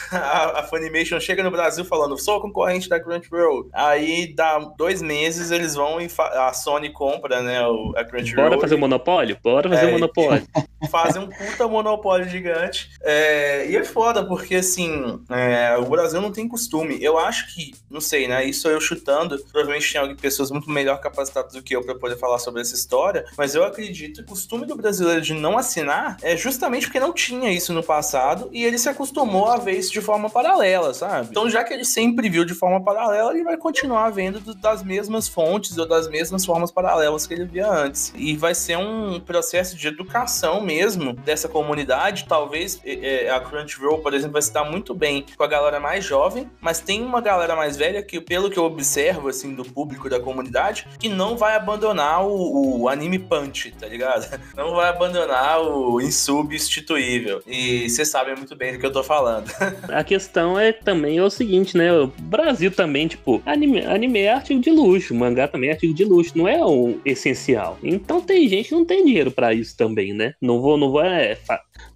A, 0.13 0.61
a 0.61 0.63
Funimation 0.65 1.19
chega 1.21 1.43
no 1.43 1.51
Brasil 1.51 1.85
falando, 1.85 2.17
sou 2.19 2.41
concorrente 2.41 2.89
da 2.89 3.01
Crunchyroll. 3.01 3.69
Aí 3.73 4.33
dá 4.35 4.59
dois 4.77 5.01
meses, 5.03 5.51
eles 5.51 5.75
vão 5.75 6.01
e 6.01 6.09
a 6.19 6.53
Sony 6.53 6.91
compra, 6.91 7.43
né, 7.43 7.67
o, 7.67 7.93
a 7.97 8.05
Crunchyroll. 8.05 8.49
Bora 8.49 8.61
fazer 8.61 8.75
o 8.75 8.79
monopólio? 8.79 9.37
Bora 9.43 9.69
fazer 9.69 9.87
É, 9.87 9.89
o 9.89 9.93
monopólio. 9.93 10.47
fazem 10.91 11.23
um 11.23 11.29
puta 11.29 11.69
monopólio 11.69 12.29
gigante. 12.29 12.91
É, 13.03 13.67
e 13.71 13.77
é 13.77 13.85
foda, 13.85 14.25
porque 14.25 14.57
assim, 14.57 15.21
é, 15.31 15.77
o 15.79 15.85
Brasil 15.87 16.21
não 16.21 16.33
tem 16.33 16.49
costume. 16.49 16.99
Eu 17.03 17.19
acho 17.19 17.55
que, 17.55 17.73
não 17.91 18.01
sei, 18.01 18.27
né? 18.27 18.45
Isso 18.45 18.69
eu 18.69 18.81
chutando. 18.81 19.39
Provavelmente 19.53 19.97
alguém- 19.97 20.17
pessoas 20.17 20.51
muito 20.51 20.71
melhor 20.71 21.01
capacitadas 21.01 21.53
do 21.53 21.63
que 21.63 21.75
eu 21.75 21.83
pra 21.85 21.95
poder 21.95 22.17
falar 22.17 22.39
sobre 22.39 22.61
essa 22.61 22.75
história. 22.75 23.25
Mas 23.37 23.55
eu 23.55 23.65
acredito 23.65 24.17
que 24.19 24.23
o 24.23 24.27
costume 24.27 24.67
do 24.67 24.77
brasileiro 24.77 25.21
de 25.21 25.35
não 25.35 25.57
assinar 25.59 26.17
é 26.23 26.37
justamente 26.37 26.87
porque 26.87 27.01
não 27.01 27.13
tinha 27.13 27.51
isso 27.53 27.73
no 27.73 27.83
passado 27.83 28.49
e 28.53 28.65
ele 28.65 28.79
se 28.79 28.89
acostumou 28.89 29.49
a 29.49 29.57
ver 29.59 29.73
isso 29.79 29.90
de 29.91 30.01
forma 30.01 30.29
paralela, 30.31 30.93
sabe? 30.95 31.29
Então, 31.31 31.49
já 31.49 31.63
que 31.65 31.73
ele 31.73 31.85
sempre 31.85 32.29
viu 32.29 32.45
de 32.45 32.55
forma 32.55 32.83
paralela, 32.83 33.33
ele 33.33 33.45
vai 33.45 33.57
continuar 33.57 34.11
vendo 34.11 34.41
do- 34.41 34.55
das 34.55 34.83
mesmas 34.83 35.29
fontes 35.29 35.77
ou 35.79 35.87
das 35.87 36.09
mesmas 36.09 36.45
formas 36.45 36.71
paralelas 36.71 37.27
que 37.27 37.35
ele 37.35 37.45
via 37.45 37.69
antes. 37.71 38.13
E 38.17 38.37
vai 38.37 38.55
ser 38.55 38.77
um 38.79 39.21
processo 39.21 39.77
de 39.77 39.89
educação 39.89 40.61
mesmo 40.61 41.13
dessa 41.15 41.49
comunidade. 41.49 42.27
Talvez 42.29 42.81
é, 42.85 43.27
é, 43.27 43.31
a 43.31 43.41
Crunchyroll, 43.41 43.99
por 43.99 44.15
exemplo, 44.15 44.33
vai 44.35 44.43
se 44.43 44.53
dar 44.53 44.65
muito 44.65 44.95
bem 44.95 45.25
com 45.37 45.43
a 45.43 45.47
galera 45.47 45.81
mais 45.81 46.05
jovem, 46.05 46.51
mas 46.61 46.81
tem 46.81 47.03
uma 47.03 47.21
galera 47.21 47.55
mais 47.57 47.77
velha 47.77 48.03
que, 48.03 48.21
pelo 48.21 48.51
que 48.51 48.59
eu 48.59 48.65
observo, 48.65 49.29
assim, 49.29 49.55
do 49.55 49.65
público 49.65 50.09
da 50.09 50.21
comunidade, 50.21 50.87
que 50.99 51.09
não 51.09 51.37
vai 51.37 51.57
abandonar 51.57 52.25
o, 52.27 52.83
o 52.83 52.89
anime 52.89 53.19
punch, 53.19 53.73
tá 53.79 53.87
ligado? 53.87 54.11
Não 54.57 54.75
vai 54.75 54.89
abandonar 54.89 55.61
o 55.63 56.01
insubstituível. 56.01 57.43
E 57.47 57.89
vocês 57.89 58.09
sabem 58.11 58.35
muito 58.37 58.55
bem 58.57 58.73
do 58.73 58.79
que 58.79 58.87
eu 58.87 58.93
tô 58.93 59.03
falando. 59.03 59.51
A 59.89 60.05
questão 60.05 60.59
é 60.59 60.73
também 60.73 61.19
é 61.19 61.23
o 61.23 61.31
seguinte, 61.31 61.77
né? 61.77 61.93
O 61.93 62.07
Brasil 62.07 62.71
também, 62.71 63.07
tipo, 63.07 63.43
anime, 63.45 63.85
anime 63.85 64.21
é 64.21 64.33
artigo 64.33 64.61
de 64.61 64.71
luxo, 64.71 65.15
mangá 65.15 65.49
também 65.49 65.71
é 65.71 65.73
artigo 65.73 65.95
de 65.95 66.05
luxo, 66.05 66.37
não 66.37 66.49
é 66.49 66.65
o 66.65 66.99
essencial. 67.05 67.79
Então 67.83 68.21
tem 68.21 68.49
gente 68.49 68.69
que 68.69 68.75
não 68.75 68.85
tem 68.85 69.05
dinheiro 69.05 69.31
pra 69.31 69.53
isso 69.53 69.77
também, 69.77 70.13
né? 70.13 70.35
Não 70.41 70.61
vou, 70.61 70.77
não 70.77 70.91
vou, 70.91 71.03
é, 71.03 71.37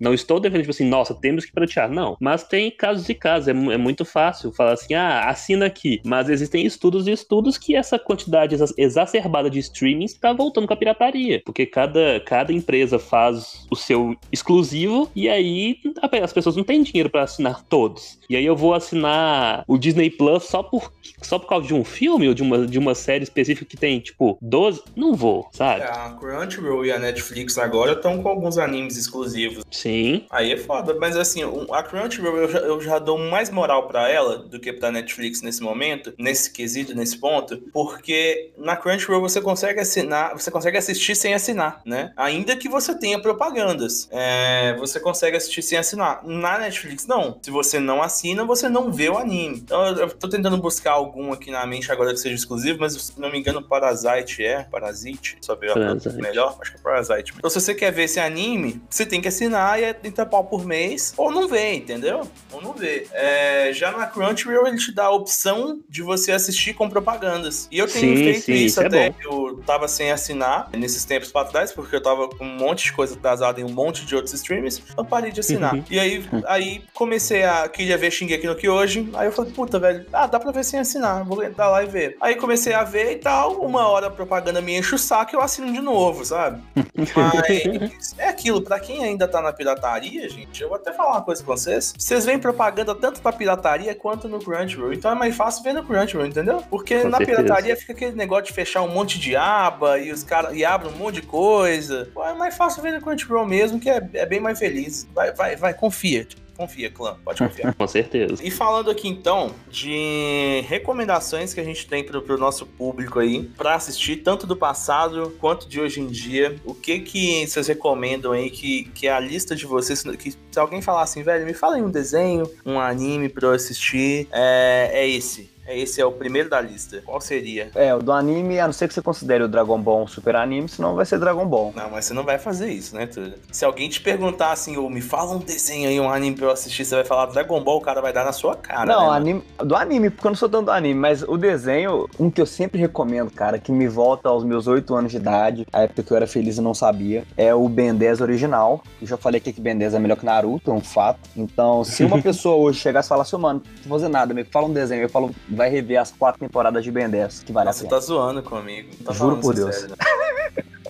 não 0.04 0.12
estou 0.14 0.38
defendendo, 0.38 0.62
tipo 0.64 0.70
assim, 0.72 0.88
nossa, 0.88 1.14
temos 1.14 1.44
que 1.46 1.52
pratear. 1.52 1.90
Não. 1.90 2.16
Mas 2.20 2.44
tem 2.44 2.70
casos 2.70 3.08
e 3.08 3.14
casos. 3.14 3.48
É, 3.48 3.50
é 3.52 3.78
muito 3.78 4.04
fácil 4.04 4.52
falar 4.52 4.74
assim, 4.74 4.92
ah, 4.94 5.28
assina 5.28 5.66
aqui. 5.66 6.00
Mas 6.04 6.28
existem 6.28 6.64
estudos 6.66 7.08
e 7.08 7.12
estudos 7.12 7.56
que 7.56 7.74
essa 7.74 7.98
quantidade 7.98 8.54
exa- 8.54 8.74
exacerbada 8.76 9.48
de 9.48 9.58
streaming 9.58 10.04
está 10.04 10.32
voltando 10.32 10.66
com 10.66 10.74
a 10.74 10.76
pirataria. 10.76 11.40
Porque 11.44 11.64
cada, 11.64 12.20
cada 12.20 12.52
empresa 12.52 12.98
faz 12.98 13.66
o 13.70 13.76
seu 13.76 14.14
exclusivo 14.30 15.10
e 15.16 15.28
aí 15.28 15.78
as 16.22 16.32
pessoas 16.32 16.56
não 16.56 16.64
têm 16.64 16.82
dinheiro 16.82 17.08
para 17.08 17.22
assinar 17.22 17.62
todos. 17.64 18.18
E 18.28 18.36
aí 18.36 18.44
eu 18.44 18.54
vou 18.54 18.74
assinar 18.74 19.64
o 19.66 19.78
Disney 19.78 20.10
Plus 20.10 20.44
só 20.44 20.62
por, 20.62 20.92
só 21.22 21.38
por 21.38 21.48
causa 21.48 21.66
de 21.66 21.74
um 21.74 21.84
filme 21.84 22.28
ou 22.28 22.34
de 22.34 22.42
uma, 22.42 22.66
de 22.66 22.78
uma 22.78 22.94
série 22.94 23.24
específica 23.24 23.64
que 23.70 23.76
tem, 23.76 24.00
tipo, 24.00 24.36
12? 24.42 24.82
Não 24.94 25.14
vou, 25.14 25.48
sabe? 25.52 25.82
A 25.82 26.10
Crunchyroll 26.20 26.84
e 26.84 26.92
a 26.92 26.98
Netflix 26.98 27.56
agora 27.56 27.92
estão 27.92 28.22
com 28.22 28.28
alguns 28.28 28.58
animes 28.58 28.96
exclusivos. 28.96 29.64
Sim. 29.70 29.93
Aí 30.30 30.52
é 30.52 30.56
foda, 30.56 30.94
mas 30.94 31.16
assim, 31.16 31.42
a 31.70 31.82
Crunchyroll 31.82 32.36
eu 32.36 32.48
já, 32.48 32.58
eu 32.58 32.80
já 32.80 32.98
dou 32.98 33.18
mais 33.18 33.50
moral 33.50 33.86
para 33.86 34.08
ela 34.08 34.38
do 34.38 34.58
que 34.58 34.72
pra 34.72 34.90
Netflix 34.90 35.42
nesse 35.42 35.62
momento, 35.62 36.12
nesse 36.18 36.50
quesito, 36.50 36.94
nesse 36.94 37.18
ponto, 37.18 37.58
porque 37.72 38.52
na 38.56 38.76
Crunchyroll 38.76 39.20
você 39.20 39.40
consegue 39.40 39.80
assinar, 39.80 40.32
você 40.32 40.50
consegue 40.50 40.76
assistir 40.76 41.14
sem 41.14 41.34
assinar, 41.34 41.80
né? 41.84 42.12
Ainda 42.16 42.56
que 42.56 42.68
você 42.68 42.96
tenha 42.98 43.20
propagandas, 43.20 44.08
é, 44.10 44.74
você 44.78 44.98
consegue 45.00 45.36
assistir 45.36 45.62
sem 45.62 45.78
assinar. 45.78 46.20
Na 46.24 46.58
Netflix, 46.58 47.06
não. 47.06 47.38
Se 47.42 47.50
você 47.50 47.78
não 47.78 48.02
assina, 48.02 48.44
você 48.44 48.68
não 48.68 48.92
vê 48.92 49.08
o 49.08 49.18
anime. 49.18 49.58
Então 49.58 49.84
eu, 49.86 49.96
eu 49.96 50.10
tô 50.10 50.28
tentando 50.28 50.56
buscar 50.58 50.92
algum 50.92 51.32
aqui 51.32 51.50
na 51.50 51.66
mente 51.66 51.90
agora 51.90 52.12
que 52.12 52.20
seja 52.20 52.34
exclusivo, 52.34 52.78
mas 52.80 52.94
se 52.94 53.20
não 53.20 53.30
me 53.30 53.38
engano, 53.38 53.62
Parasite 53.62 54.44
é. 54.44 54.64
Parasite, 54.64 55.38
só 55.40 55.54
ver 55.54 55.72
melhor, 56.16 56.56
acho 56.60 56.72
que 56.72 56.78
é 56.78 56.80
Parasite. 56.80 57.32
Então 57.36 57.50
se 57.50 57.60
você 57.60 57.74
quer 57.74 57.92
ver 57.92 58.04
esse 58.04 58.20
anime, 58.20 58.82
você 58.88 59.04
tem 59.04 59.20
que 59.20 59.28
assinar 59.28 59.73
e 59.78 59.84
é 59.84 59.92
30 59.92 60.26
pau 60.26 60.44
por 60.44 60.64
mês, 60.64 61.12
ou 61.16 61.30
não 61.30 61.48
vê, 61.48 61.74
entendeu? 61.74 62.28
Ou 62.52 62.62
não 62.62 62.72
vê. 62.72 63.06
É, 63.12 63.72
já 63.72 63.92
na 63.92 64.06
Crunchyroll 64.06 64.66
ele 64.66 64.78
te 64.78 64.92
dá 64.92 65.04
a 65.04 65.10
opção 65.10 65.80
de 65.88 66.02
você 66.02 66.32
assistir 66.32 66.74
com 66.74 66.88
propagandas. 66.88 67.68
E 67.70 67.78
eu 67.78 67.86
tenho 67.86 68.16
sim, 68.16 68.24
feito 68.24 68.40
sim, 68.42 68.52
isso, 68.52 68.64
isso 68.64 68.82
é 68.82 68.86
até. 68.86 69.06
É 69.06 69.14
eu 69.24 69.60
tava 69.66 69.88
sem 69.88 70.10
assinar 70.10 70.68
nesses 70.72 71.04
tempos 71.04 71.30
pra 71.32 71.44
trás, 71.44 71.72
porque 71.72 71.96
eu 71.96 72.02
tava 72.02 72.28
com 72.28 72.44
um 72.44 72.56
monte 72.56 72.84
de 72.84 72.92
coisa 72.92 73.14
atrasada 73.14 73.60
em 73.60 73.64
um 73.64 73.72
monte 73.72 74.04
de 74.04 74.14
outros 74.14 74.34
streams, 74.34 74.82
eu 74.96 75.04
parei 75.04 75.30
de 75.30 75.40
assinar. 75.40 75.74
Uhum. 75.74 75.84
E 75.90 75.98
aí, 75.98 76.24
aí 76.46 76.82
comecei 76.92 77.44
a. 77.44 77.68
Queria 77.68 77.96
ver 77.96 78.10
Shingeki 78.10 78.46
no 78.46 78.54
Kyojin, 78.54 79.10
aí 79.14 79.26
eu 79.26 79.32
falei, 79.32 79.52
puta, 79.52 79.78
velho, 79.78 80.06
ah, 80.12 80.26
dá 80.26 80.38
pra 80.38 80.52
ver 80.52 80.64
sem 80.64 80.80
assinar, 80.80 81.24
vou 81.24 81.42
entrar 81.42 81.68
lá 81.70 81.82
e 81.82 81.86
ver. 81.86 82.16
Aí 82.20 82.36
comecei 82.36 82.72
a 82.72 82.84
ver 82.84 83.12
e 83.12 83.16
tal, 83.16 83.60
uma 83.60 83.86
hora 83.88 84.06
a 84.06 84.10
propaganda 84.10 84.60
me 84.60 84.76
enche 84.76 84.94
o 84.94 84.98
saco 84.98 85.34
e 85.34 85.36
eu 85.36 85.42
assino 85.42 85.72
de 85.72 85.80
novo, 85.80 86.24
sabe? 86.24 86.62
Mas 86.94 88.14
é 88.18 88.28
aquilo, 88.28 88.62
pra 88.62 88.80
quem 88.80 89.02
ainda 89.02 89.26
tá 89.26 89.40
na 89.40 89.52
pirataria, 89.64 90.28
gente, 90.28 90.62
eu 90.62 90.68
vou 90.68 90.76
até 90.76 90.92
falar 90.92 91.12
uma 91.12 91.22
coisa 91.22 91.42
com 91.42 91.56
vocês. 91.56 91.94
Vocês 91.96 92.26
veem 92.26 92.38
propaganda 92.38 92.94
tanto 92.94 93.20
pra 93.20 93.32
pirataria 93.32 93.94
quanto 93.94 94.28
no 94.28 94.38
Crunchyroll. 94.38 94.92
Então 94.92 95.10
é 95.10 95.14
mais 95.14 95.34
fácil 95.34 95.62
ver 95.62 95.72
no 95.72 95.82
Crunchyroll, 95.82 96.26
entendeu? 96.26 96.62
Porque 96.68 97.00
com 97.00 97.08
na 97.08 97.16
certeza. 97.18 97.42
pirataria 97.42 97.76
fica 97.76 97.92
aquele 97.92 98.12
negócio 98.12 98.44
de 98.44 98.52
fechar 98.52 98.82
um 98.82 98.88
monte 98.88 99.18
de 99.18 99.34
aba 99.34 99.98
e 99.98 100.12
os 100.12 100.22
caras 100.22 100.54
e 100.54 100.64
abrem 100.64 100.92
um 100.92 100.96
monte 100.96 101.16
de 101.16 101.22
coisa. 101.22 102.08
Pô, 102.12 102.24
é 102.24 102.34
mais 102.34 102.54
fácil 102.56 102.82
ver 102.82 102.92
no 102.92 103.00
Crunchyroll 103.00 103.46
mesmo, 103.46 103.80
que 103.80 103.88
é, 103.88 104.06
é 104.12 104.26
bem 104.26 104.40
mais 104.40 104.58
feliz. 104.58 105.08
Vai, 105.14 105.32
vai, 105.32 105.56
vai, 105.56 105.72
confia. 105.72 106.26
Confia, 106.56 106.90
clã, 106.90 107.16
pode 107.24 107.38
confiar. 107.38 107.74
Com 107.74 107.86
certeza. 107.86 108.42
E 108.42 108.50
falando 108.50 108.90
aqui 108.90 109.08
então 109.08 109.54
de 109.68 110.62
recomendações 110.66 111.52
que 111.52 111.60
a 111.60 111.64
gente 111.64 111.86
tem 111.86 112.04
pro, 112.04 112.22
pro 112.22 112.38
nosso 112.38 112.64
público 112.64 113.18
aí 113.18 113.42
para 113.56 113.74
assistir, 113.74 114.16
tanto 114.16 114.46
do 114.46 114.56
passado 114.56 115.36
quanto 115.40 115.68
de 115.68 115.80
hoje 115.80 116.00
em 116.00 116.06
dia, 116.06 116.56
o 116.64 116.74
que 116.74 117.00
que 117.00 117.46
vocês 117.46 117.66
recomendam 117.66 118.32
aí 118.32 118.50
que, 118.50 118.84
que 118.94 119.06
é 119.06 119.12
a 119.12 119.20
lista 119.20 119.56
de 119.56 119.66
vocês, 119.66 120.02
que 120.16 120.32
se 120.32 120.58
alguém 120.58 120.80
falar 120.80 121.02
assim, 121.02 121.22
velho, 121.22 121.44
me 121.44 121.54
fala 121.54 121.76
aí 121.76 121.82
um 121.82 121.90
desenho, 121.90 122.50
um 122.64 122.78
anime 122.78 123.28
pra 123.28 123.48
eu 123.48 123.52
assistir, 123.52 124.28
é, 124.32 124.90
é 124.92 125.08
esse. 125.08 125.53
Esse 125.66 126.00
é 126.00 126.04
o 126.04 126.12
primeiro 126.12 126.48
da 126.48 126.60
lista. 126.60 127.02
Qual 127.04 127.20
seria? 127.20 127.70
É, 127.74 127.94
o 127.94 128.00
do 128.00 128.12
anime, 128.12 128.60
a 128.60 128.66
não 128.66 128.72
ser 128.72 128.88
que 128.88 128.94
você 128.94 129.02
considere 129.02 129.44
o 129.44 129.48
Dragon 129.48 129.80
Ball 129.80 130.02
um 130.02 130.06
super 130.06 130.36
anime, 130.36 130.68
senão 130.68 130.94
vai 130.94 131.06
ser 131.06 131.18
Dragon 131.18 131.46
Ball. 131.46 131.72
Não, 131.74 131.90
mas 131.90 132.04
você 132.04 132.14
não 132.14 132.24
vai 132.24 132.38
fazer 132.38 132.70
isso, 132.70 132.94
né, 132.94 133.06
Túlio? 133.06 133.34
Se 133.50 133.64
alguém 133.64 133.88
te 133.88 134.00
perguntar 134.00 134.52
assim, 134.52 134.76
ou 134.76 134.90
me 134.90 135.00
fala 135.00 135.32
um 135.32 135.38
desenho 135.38 135.88
aí, 135.88 135.98
um 135.98 136.10
anime 136.10 136.36
pra 136.36 136.46
eu 136.46 136.50
assistir, 136.50 136.84
você 136.84 136.94
vai 136.94 137.04
falar 137.04 137.26
Dragon 137.26 137.62
Ball, 137.62 137.78
o 137.78 137.80
cara 137.80 138.00
vai 138.00 138.12
dar 138.12 138.24
na 138.24 138.32
sua 138.32 138.56
cara. 138.56 138.86
Não, 138.86 139.10
né, 139.10 139.16
anime, 139.16 139.42
do 139.58 139.74
anime, 139.74 140.10
porque 140.10 140.26
eu 140.26 140.30
não 140.30 140.36
sou 140.36 140.48
tanto 140.48 140.66
do 140.66 140.70
anime, 140.70 140.98
mas 140.98 141.22
o 141.22 141.36
desenho, 141.36 142.08
um 142.18 142.30
que 142.30 142.40
eu 142.40 142.46
sempre 142.46 142.78
recomendo, 142.80 143.30
cara, 143.30 143.58
que 143.58 143.72
me 143.72 143.88
volta 143.88 144.28
aos 144.28 144.44
meus 144.44 144.66
8 144.66 144.94
anos 144.94 145.12
de 145.12 145.18
idade, 145.18 145.66
a 145.72 145.82
época 145.82 146.02
que 146.02 146.12
eu 146.12 146.16
era 146.16 146.26
feliz 146.26 146.58
e 146.58 146.60
não 146.60 146.74
sabia, 146.74 147.24
é 147.36 147.54
o 147.54 147.68
Ben 147.68 147.94
10 147.94 148.20
original. 148.20 148.82
Eu 149.00 149.06
já 149.06 149.16
falei 149.16 149.38
aqui 149.38 149.52
que 149.52 149.60
Ben 149.60 149.76
10 149.76 149.94
é 149.94 149.98
melhor 149.98 150.16
que 150.16 150.24
Naruto, 150.24 150.70
é 150.70 150.74
um 150.74 150.80
fato. 150.80 151.20
Então, 151.36 151.84
se 151.84 152.04
uma 152.04 152.20
pessoa 152.22 152.56
hoje 152.56 152.80
chegasse 152.80 153.08
e 153.08 153.10
falasse, 153.10 153.36
mano, 153.36 153.62
não 153.64 153.88
vou 153.88 153.98
fazer 153.98 154.10
nada, 154.10 154.34
me 154.34 154.44
fala 154.44 154.66
um 154.66 154.72
desenho, 154.72 155.02
eu 155.02 155.08
falo, 155.08 155.34
vai 155.54 155.70
rever 155.70 156.00
as 156.00 156.10
quatro 156.10 156.40
temporadas 156.40 156.84
de 156.84 156.90
Ben 156.90 157.08
10, 157.08 157.44
que 157.44 157.52
vale 157.52 157.66
Nossa, 157.66 157.84
a 157.84 157.88
pena. 157.88 158.00
Você 158.00 158.06
tá 158.06 158.12
zoando 158.12 158.42
comigo. 158.42 158.90
Tá 159.04 159.12
Juro 159.12 159.36
por 159.38 159.54
Deus. 159.54 159.74
Sério, 159.74 159.90
né? 159.90 159.96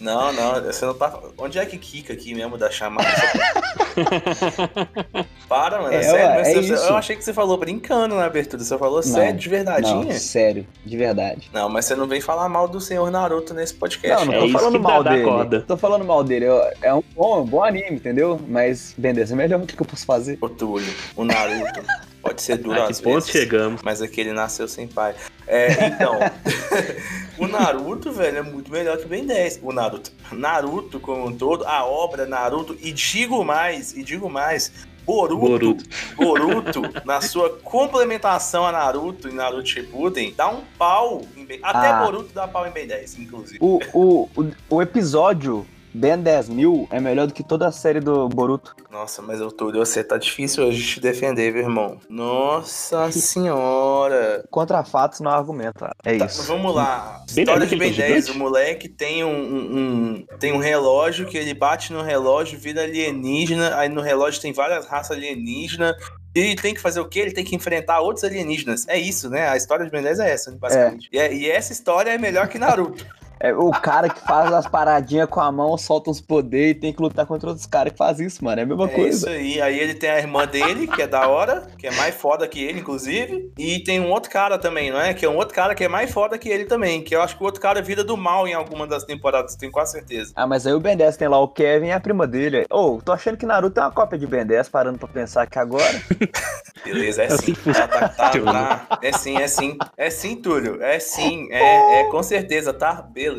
Não, 0.00 0.32
não, 0.32 0.62
você 0.62 0.84
não 0.84 0.92
tá. 0.92 1.18
Onde 1.38 1.58
é 1.58 1.64
que 1.64 1.78
Kika 1.78 2.12
aqui 2.12 2.34
mesmo 2.34 2.58
da 2.58 2.70
chamada? 2.70 3.08
Para, 5.48 5.80
mano, 5.80 5.94
é, 5.94 6.02
sério. 6.02 6.40
É 6.40 6.62
você, 6.62 6.74
eu 6.74 6.96
achei 6.96 7.16
que 7.16 7.24
você 7.24 7.32
falou 7.32 7.56
brincando 7.56 8.14
na 8.14 8.24
abertura. 8.24 8.62
Você 8.62 8.76
falou 8.76 8.96
não, 8.96 9.02
sério, 9.02 9.38
de 9.38 9.48
verdadeinha? 9.48 10.04
Não, 10.04 10.12
sério, 10.12 10.66
de 10.84 10.96
verdade. 10.96 11.48
Não, 11.52 11.70
mas 11.70 11.86
você 11.86 11.94
não 11.94 12.06
vem 12.06 12.20
falar 12.20 12.48
mal 12.48 12.68
do 12.68 12.80
senhor 12.80 13.10
Naruto 13.10 13.54
nesse 13.54 13.72
podcast. 13.72 14.26
Não, 14.26 14.32
não 14.32 14.40
tô 14.40 14.46
é 14.46 14.50
falando 14.50 14.80
mal 14.80 15.02
dele. 15.02 15.24
Corda. 15.24 15.60
Tô 15.62 15.76
falando 15.76 16.04
mal 16.04 16.22
dele. 16.22 16.46
é 16.82 16.92
um 16.92 17.02
bom, 17.14 17.42
um 17.42 17.46
bom 17.46 17.64
anime, 17.64 17.96
entendeu? 17.96 18.38
Mas, 18.46 18.94
beleza, 18.98 19.32
é 19.32 19.36
melhor 19.36 19.60
o 19.60 19.66
que, 19.66 19.74
que 19.74 19.82
eu 19.82 19.86
posso 19.86 20.04
fazer? 20.04 20.36
O 20.40 20.48
Túlio, 20.48 20.92
o 21.16 21.24
Naruto. 21.24 21.82
Pode 22.24 22.40
ser 22.40 22.56
duro 22.56 22.82
às 22.82 23.00
vezes. 23.00 23.28
chegamos. 23.28 23.82
Mas 23.82 24.00
aqui 24.00 24.22
ele 24.22 24.32
nasceu 24.32 24.66
sem 24.66 24.88
pai. 24.88 25.14
É, 25.46 25.88
então, 25.88 26.18
o 27.38 27.46
Naruto, 27.46 28.10
velho, 28.10 28.38
é 28.38 28.42
muito 28.42 28.72
melhor 28.72 28.96
que 28.96 29.06
Ben 29.06 29.26
10. 29.26 29.60
O 29.62 29.72
Naruto. 29.72 30.10
Naruto 30.32 30.98
como 30.98 31.26
um 31.26 31.36
todo, 31.36 31.66
a 31.66 31.84
obra 31.84 32.24
Naruto, 32.24 32.76
e 32.80 32.92
digo 32.92 33.44
mais, 33.44 33.94
e 33.94 34.02
digo 34.02 34.30
mais, 34.30 34.72
Boruto, 35.04 35.38
Boruto, 35.38 35.84
Boruto 36.16 36.82
na 37.04 37.20
sua 37.20 37.50
complementação 37.58 38.64
a 38.64 38.72
Naruto 38.72 39.28
e 39.28 39.32
Naruto 39.32 39.68
Shippuden, 39.68 40.32
dá 40.34 40.48
um 40.48 40.62
pau 40.78 41.20
em 41.36 41.44
Ben... 41.44 41.58
Até 41.62 41.88
ah. 41.88 42.02
Boruto 42.02 42.32
dá 42.32 42.48
pau 42.48 42.66
em 42.66 42.70
Ben 42.70 42.86
10, 42.86 43.18
inclusive. 43.18 43.58
O, 43.60 43.78
o, 43.92 44.30
o, 44.34 44.50
o 44.70 44.82
episódio 44.82 45.66
Ben 45.94 46.18
10 46.18 46.48
mil 46.48 46.88
é 46.90 46.98
melhor 46.98 47.28
do 47.28 47.32
que 47.32 47.44
toda 47.44 47.68
a 47.68 47.72
série 47.72 48.00
do 48.00 48.28
Boruto. 48.28 48.74
Nossa, 48.90 49.22
mas 49.22 49.40
eu 49.40 49.50
tô, 49.52 49.70
você 49.70 50.02
tá 50.02 50.18
difícil 50.18 50.66
hoje 50.66 50.84
te 50.84 51.00
defender, 51.00 51.52
meu 51.52 51.62
irmão. 51.62 51.98
Nossa 52.08 53.10
senhora. 53.12 54.44
Contra 54.50 54.82
fatos 54.82 55.20
não 55.20 55.30
argumenta. 55.30 55.90
É 56.04 56.18
tá, 56.18 56.26
isso. 56.26 56.42
Vamos 56.42 56.74
lá. 56.74 57.22
História 57.28 57.64
de 57.64 57.76
Ben 57.76 57.92
10. 57.92 58.30
O 58.30 58.38
moleque 58.38 58.88
tem 58.88 59.24
um, 59.24 59.28
um, 59.28 59.78
um, 59.78 60.26
tem 60.40 60.52
um 60.52 60.58
relógio 60.58 61.26
que 61.26 61.38
ele 61.38 61.54
bate 61.54 61.92
no 61.92 62.02
relógio, 62.02 62.58
vira 62.58 62.82
alienígena. 62.82 63.76
Aí 63.76 63.88
no 63.88 64.00
relógio 64.00 64.42
tem 64.42 64.52
várias 64.52 64.86
raças 64.86 65.16
alienígenas. 65.16 65.94
E 66.34 66.40
ele 66.40 66.56
tem 66.56 66.74
que 66.74 66.80
fazer 66.80 66.98
o 66.98 67.08
quê? 67.08 67.20
Ele 67.20 67.32
tem 67.32 67.44
que 67.44 67.54
enfrentar 67.54 68.00
outros 68.00 68.24
alienígenas. 68.24 68.84
É 68.88 68.98
isso, 68.98 69.30
né? 69.30 69.48
A 69.48 69.56
história 69.56 69.84
de 69.84 69.90
Ben 69.92 70.02
10 70.02 70.18
é 70.18 70.30
essa, 70.32 70.50
basicamente. 70.50 71.08
É. 71.12 71.16
E, 71.16 71.20
é, 71.20 71.34
e 71.34 71.50
essa 71.50 71.72
história 71.72 72.10
é 72.10 72.18
melhor 72.18 72.48
que 72.48 72.58
Naruto. 72.58 73.06
É 73.44 73.52
o 73.52 73.70
cara 73.72 74.08
que 74.08 74.22
faz 74.22 74.50
as 74.54 74.66
paradinhas 74.66 75.28
com 75.28 75.38
a 75.38 75.52
mão, 75.52 75.76
solta 75.76 76.08
uns 76.08 76.18
poderes 76.18 76.70
e 76.70 76.80
tem 76.80 76.94
que 76.94 77.02
lutar 77.02 77.26
contra 77.26 77.50
outros 77.50 77.66
caras 77.66 77.92
que 77.92 77.98
fazem 77.98 78.26
isso, 78.26 78.42
mano. 78.42 78.58
É 78.58 78.62
a 78.62 78.66
mesma 78.66 78.86
é 78.86 78.88
coisa. 78.88 79.16
Isso 79.18 79.28
aí. 79.28 79.60
Aí 79.60 79.78
ele 79.78 79.92
tem 79.92 80.08
a 80.08 80.16
irmã 80.16 80.46
dele, 80.46 80.86
que 80.86 81.02
é 81.02 81.06
da 81.06 81.28
hora, 81.28 81.66
que 81.76 81.86
é 81.86 81.90
mais 81.90 82.14
foda 82.14 82.48
que 82.48 82.64
ele, 82.64 82.80
inclusive. 82.80 83.52
E 83.58 83.80
tem 83.80 84.00
um 84.00 84.10
outro 84.10 84.30
cara 84.30 84.56
também, 84.56 84.90
não 84.90 84.98
é? 84.98 85.12
Que 85.12 85.26
é 85.26 85.28
um 85.28 85.36
outro 85.36 85.54
cara 85.54 85.74
que 85.74 85.84
é 85.84 85.88
mais 85.88 86.10
foda 86.10 86.38
que 86.38 86.48
ele 86.48 86.64
também. 86.64 87.02
Que 87.02 87.14
eu 87.14 87.20
acho 87.20 87.36
que 87.36 87.42
o 87.42 87.44
outro 87.44 87.60
cara 87.60 87.82
vira 87.82 88.02
do 88.02 88.16
mal 88.16 88.48
em 88.48 88.54
alguma 88.54 88.86
das 88.86 89.04
temporadas, 89.04 89.56
tenho 89.56 89.70
quase 89.70 89.92
certeza. 89.92 90.32
Ah, 90.34 90.46
mas 90.46 90.66
aí 90.66 90.72
o 90.72 90.80
Ben 90.80 90.96
10 90.96 91.14
tem 91.18 91.28
lá 91.28 91.38
o 91.38 91.48
Kevin 91.48 91.88
e 91.88 91.92
a 91.92 92.00
prima 92.00 92.26
dele. 92.26 92.64
Ô, 92.70 92.94
oh, 92.94 93.02
tô 93.02 93.12
achando 93.12 93.36
que 93.36 93.44
Naruto 93.44 93.78
é 93.78 93.82
uma 93.82 93.92
cópia 93.92 94.18
de 94.18 94.26
Ben 94.26 94.46
10, 94.46 94.70
parando 94.70 94.98
pra 94.98 95.08
pensar 95.08 95.46
que 95.46 95.58
agora. 95.58 95.84
Beleza, 96.82 97.24
é 97.24 97.28
sim. 97.28 97.54
Tá, 97.54 97.88
tá, 97.88 98.08
tá, 98.08 98.30
tá, 98.30 98.98
É 99.02 99.12
sim, 99.12 99.36
é 99.36 99.48
sim. 99.48 99.76
É 99.98 100.08
sim, 100.08 100.36
Túlio. 100.36 100.82
É 100.82 100.98
sim. 100.98 101.46
É, 101.50 102.00
é 102.00 102.04
com 102.04 102.22
certeza, 102.22 102.72
tá? 102.72 103.02
Beleza. 103.02 103.33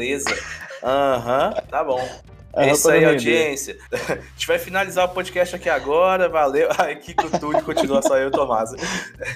Aham, 0.83 1.53
uhum, 1.55 1.61
tá 1.69 1.83
bom. 1.83 2.01
É 2.55 2.71
isso 2.71 2.89
aí, 2.89 3.03
audiência. 3.03 3.75
A 3.91 4.15
gente 4.15 4.47
vai 4.47 4.57
finalizar 4.57 5.05
o 5.05 5.09
podcast 5.09 5.55
aqui 5.55 5.67
agora. 5.67 6.29
Valeu. 6.29 6.69
Ai, 6.79 6.95
que 6.95 7.13
Túlio 7.13 7.61
continua 7.63 8.01
só 8.01 8.17
eu 8.17 8.29
o 8.29 8.31
Tomás. 8.31 8.71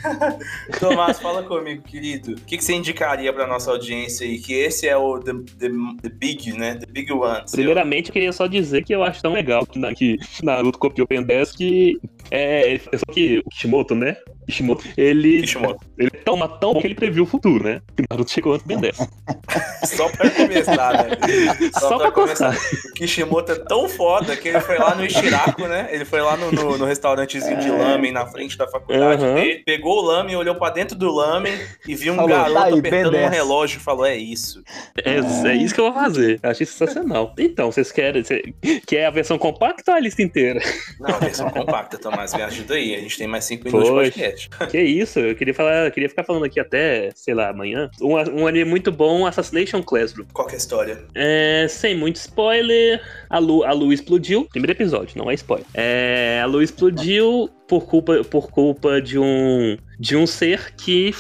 Tomás, 0.79 1.19
fala 1.19 1.43
comigo, 1.43 1.83
querido. 1.83 2.31
O 2.31 2.41
que, 2.45 2.57
que 2.57 2.63
você 2.63 2.73
indicaria 2.73 3.33
para 3.33 3.45
nossa 3.45 3.71
audiência 3.71 4.25
aí? 4.25 4.39
Que 4.39 4.53
esse 4.53 4.87
é 4.87 4.95
o 4.95 5.19
the, 5.19 5.33
the, 5.33 5.69
the, 6.01 6.09
Big, 6.09 6.53
né? 6.53 6.75
The 6.75 6.85
Big 6.85 7.11
One. 7.11 7.43
Primeiramente, 7.51 8.07
eu 8.07 8.13
queria 8.13 8.31
só 8.31 8.47
dizer 8.47 8.85
que 8.85 8.95
eu 8.95 9.03
acho 9.03 9.21
tão 9.21 9.33
legal 9.33 9.65
que, 9.65 9.79
que 9.95 10.17
Naruto 10.41 10.79
copiou 10.79 11.03
o 11.05 11.07
Ben 11.07 11.21
10 11.21 11.51
que 11.51 11.99
é, 12.31 12.75
é 12.75 12.97
só 12.97 13.11
que 13.11 13.39
o 13.39 13.49
Kishimoto, 13.49 13.95
né? 13.95 14.15
Kishimoto, 14.49 14.83
ele. 14.97 15.41
Kishimoto. 15.41 15.85
Ele 15.97 16.09
é 16.13 16.17
tão, 16.17 16.39
tão 16.59 16.73
bom 16.73 16.81
que 16.81 16.87
ele 16.87 16.95
previu 16.95 17.23
o 17.23 17.25
futuro, 17.27 17.63
né? 17.63 17.81
Que 17.95 18.03
Naruto 18.09 18.31
chegou 18.31 18.53
antes 18.53 18.65
do 18.65 18.67
Ben 18.67 18.79
10. 18.79 18.97
Só 19.85 20.09
pra 20.09 20.29
começar, 20.29 20.93
né? 20.93 21.17
Só, 21.73 21.79
Só 21.79 21.97
pra, 21.97 21.97
pra 21.97 22.11
começar. 22.11 22.55
O 22.55 22.93
Kishimoto 22.93 23.51
é 23.51 23.55
tão 23.55 23.87
foda 23.87 24.35
que 24.35 24.47
ele 24.47 24.59
foi 24.59 24.77
lá 24.77 24.95
no 24.95 25.05
Ishiraku, 25.05 25.67
né? 25.67 25.87
Ele 25.91 26.05
foi 26.05 26.21
lá 26.21 26.35
no, 26.35 26.51
no, 26.51 26.77
no 26.77 26.85
restaurantezinho 26.85 27.57
é. 27.57 27.59
de 27.59 27.69
lamen 27.69 28.11
na 28.11 28.25
frente 28.25 28.57
da 28.57 28.67
faculdade 28.67 29.23
uhum. 29.23 29.35
dele, 29.35 29.63
pegou 29.65 29.99
o 29.99 30.01
lamen, 30.01 30.35
olhou 30.35 30.55
pra 30.55 30.69
dentro 30.69 30.97
do 30.97 31.11
lamen 31.11 31.53
e 31.87 31.95
viu 31.95 32.13
um 32.13 32.15
falou, 32.15 32.29
garoto 32.29 32.53
tá 32.53 32.65
aí, 32.65 32.79
apertando 32.79 33.17
um 33.17 33.29
relógio 33.29 33.77
e 33.77 33.81
falou: 33.81 34.05
É 34.05 34.15
isso. 34.15 34.63
É, 35.03 35.49
é 35.49 35.55
isso 35.55 35.73
que 35.73 35.79
eu 35.79 35.85
vou 35.85 35.93
fazer. 35.93 36.39
Eu 36.41 36.49
achei 36.49 36.65
sensacional. 36.65 37.33
Então, 37.37 37.71
vocês 37.71 37.91
querem. 37.91 38.23
Você, 38.23 38.53
quer 38.85 39.05
a 39.05 39.11
versão 39.11 39.37
compacta 39.37 39.91
ou 39.91 39.97
a 39.97 39.99
lista 39.99 40.21
inteira? 40.21 40.59
Não, 40.99 41.09
a 41.15 41.19
versão 41.19 41.49
compacta, 41.51 41.97
Tomás, 41.97 42.33
me 42.33 42.41
ajuda 42.41 42.75
aí. 42.75 42.95
A 42.95 42.99
gente 42.99 43.17
tem 43.17 43.27
mais 43.27 43.45
cinco 43.45 43.65
minutos 43.65 43.87
de 43.87 43.93
podcast. 43.93 44.38
Podcast. 44.47 44.71
Que 44.71 44.81
isso, 44.81 45.19
eu 45.19 45.35
queria 45.35 45.53
falar, 45.53 45.85
eu 45.85 45.91
queria 45.91 46.09
ficar 46.09 46.23
falando 46.23 46.45
aqui 46.45 46.59
até, 46.59 47.09
sei 47.15 47.33
lá, 47.33 47.49
amanhã. 47.49 47.89
Um, 48.01 48.13
um 48.13 48.47
anime 48.47 48.65
muito 48.65 48.91
bom, 48.91 49.25
Assassination 49.25 49.81
Classroom. 49.81 50.25
Qual 50.31 50.47
que 50.47 50.53
é 50.53 50.55
a 50.55 50.57
história? 50.57 51.03
É, 51.15 51.67
sem 51.69 51.95
muito 51.95 52.17
spoiler, 52.17 53.01
a, 53.29 53.39
lu, 53.39 53.63
a 53.63 53.71
lua 53.71 53.93
explodiu. 53.93 54.45
Primeiro 54.45 54.71
episódio, 54.71 55.17
não 55.17 55.29
é 55.29 55.33
spoiler. 55.33 55.65
É, 55.73 56.39
a 56.41 56.45
lua 56.45 56.63
explodiu 56.63 57.49
por 57.67 57.85
culpa, 57.85 58.23
por 58.23 58.49
culpa 58.49 59.01
de 59.01 59.19
um 59.19 59.77
de 59.99 60.15
um 60.15 60.25
ser 60.25 60.73
que 60.75 61.13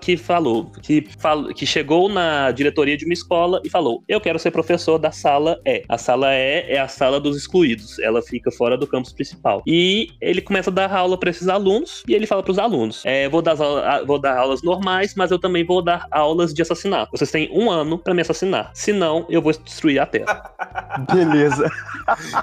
que 0.00 0.16
falou, 0.16 0.70
que, 0.82 1.06
fal, 1.18 1.46
que 1.48 1.66
chegou 1.66 2.08
na 2.08 2.50
diretoria 2.50 2.96
de 2.96 3.04
uma 3.04 3.12
escola 3.12 3.60
e 3.64 3.70
falou: 3.70 4.02
Eu 4.08 4.20
quero 4.20 4.38
ser 4.38 4.50
professor 4.50 4.98
da 4.98 5.10
sala 5.10 5.60
E. 5.64 5.82
A 5.88 5.98
sala 5.98 6.32
E 6.32 6.64
é 6.68 6.78
a 6.78 6.88
sala 6.88 7.20
dos 7.20 7.36
excluídos, 7.36 7.98
ela 7.98 8.22
fica 8.22 8.50
fora 8.50 8.76
do 8.76 8.86
campus 8.86 9.12
principal. 9.12 9.62
E 9.66 10.10
ele 10.20 10.40
começa 10.40 10.70
a 10.70 10.72
dar 10.72 10.92
aula 10.92 11.18
para 11.18 11.30
esses 11.30 11.48
alunos 11.48 12.02
e 12.08 12.14
ele 12.14 12.26
fala 12.26 12.42
para 12.42 12.52
os 12.52 12.58
alunos: 12.58 13.02
é, 13.04 13.28
vou, 13.28 13.42
dar, 13.42 13.54
vou 14.04 14.18
dar 14.18 14.36
aulas 14.36 14.62
normais, 14.62 15.14
mas 15.14 15.30
eu 15.30 15.38
também 15.38 15.64
vou 15.64 15.82
dar 15.82 16.06
aulas 16.10 16.54
de 16.54 16.62
assassinato. 16.62 17.10
Vocês 17.12 17.30
têm 17.30 17.48
um 17.52 17.70
ano 17.70 17.98
para 17.98 18.14
me 18.14 18.22
assassinar, 18.22 18.70
senão 18.74 19.26
eu 19.28 19.42
vou 19.42 19.52
destruir 19.52 19.98
a 19.98 20.06
Terra. 20.06 20.54
Beleza. 21.12 21.70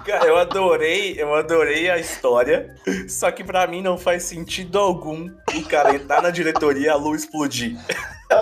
Cara, 0.06 0.26
eu 0.26 0.38
adorei, 0.38 1.16
eu 1.18 1.34
adorei 1.34 1.90
a 1.90 1.98
história, 1.98 2.76
só 3.08 3.32
que 3.32 3.44
para 3.44 3.66
mim 3.68 3.82
não 3.82 3.98
faz 3.98 4.24
sentido 4.24 4.78
algum 4.78 5.30
o 5.56 5.64
cara 5.64 5.96
entrar 5.96 6.22
na 6.22 6.30
diretoria, 6.30 6.94
a 6.94 6.96
luz 6.96 7.23
explodir. 7.24 7.76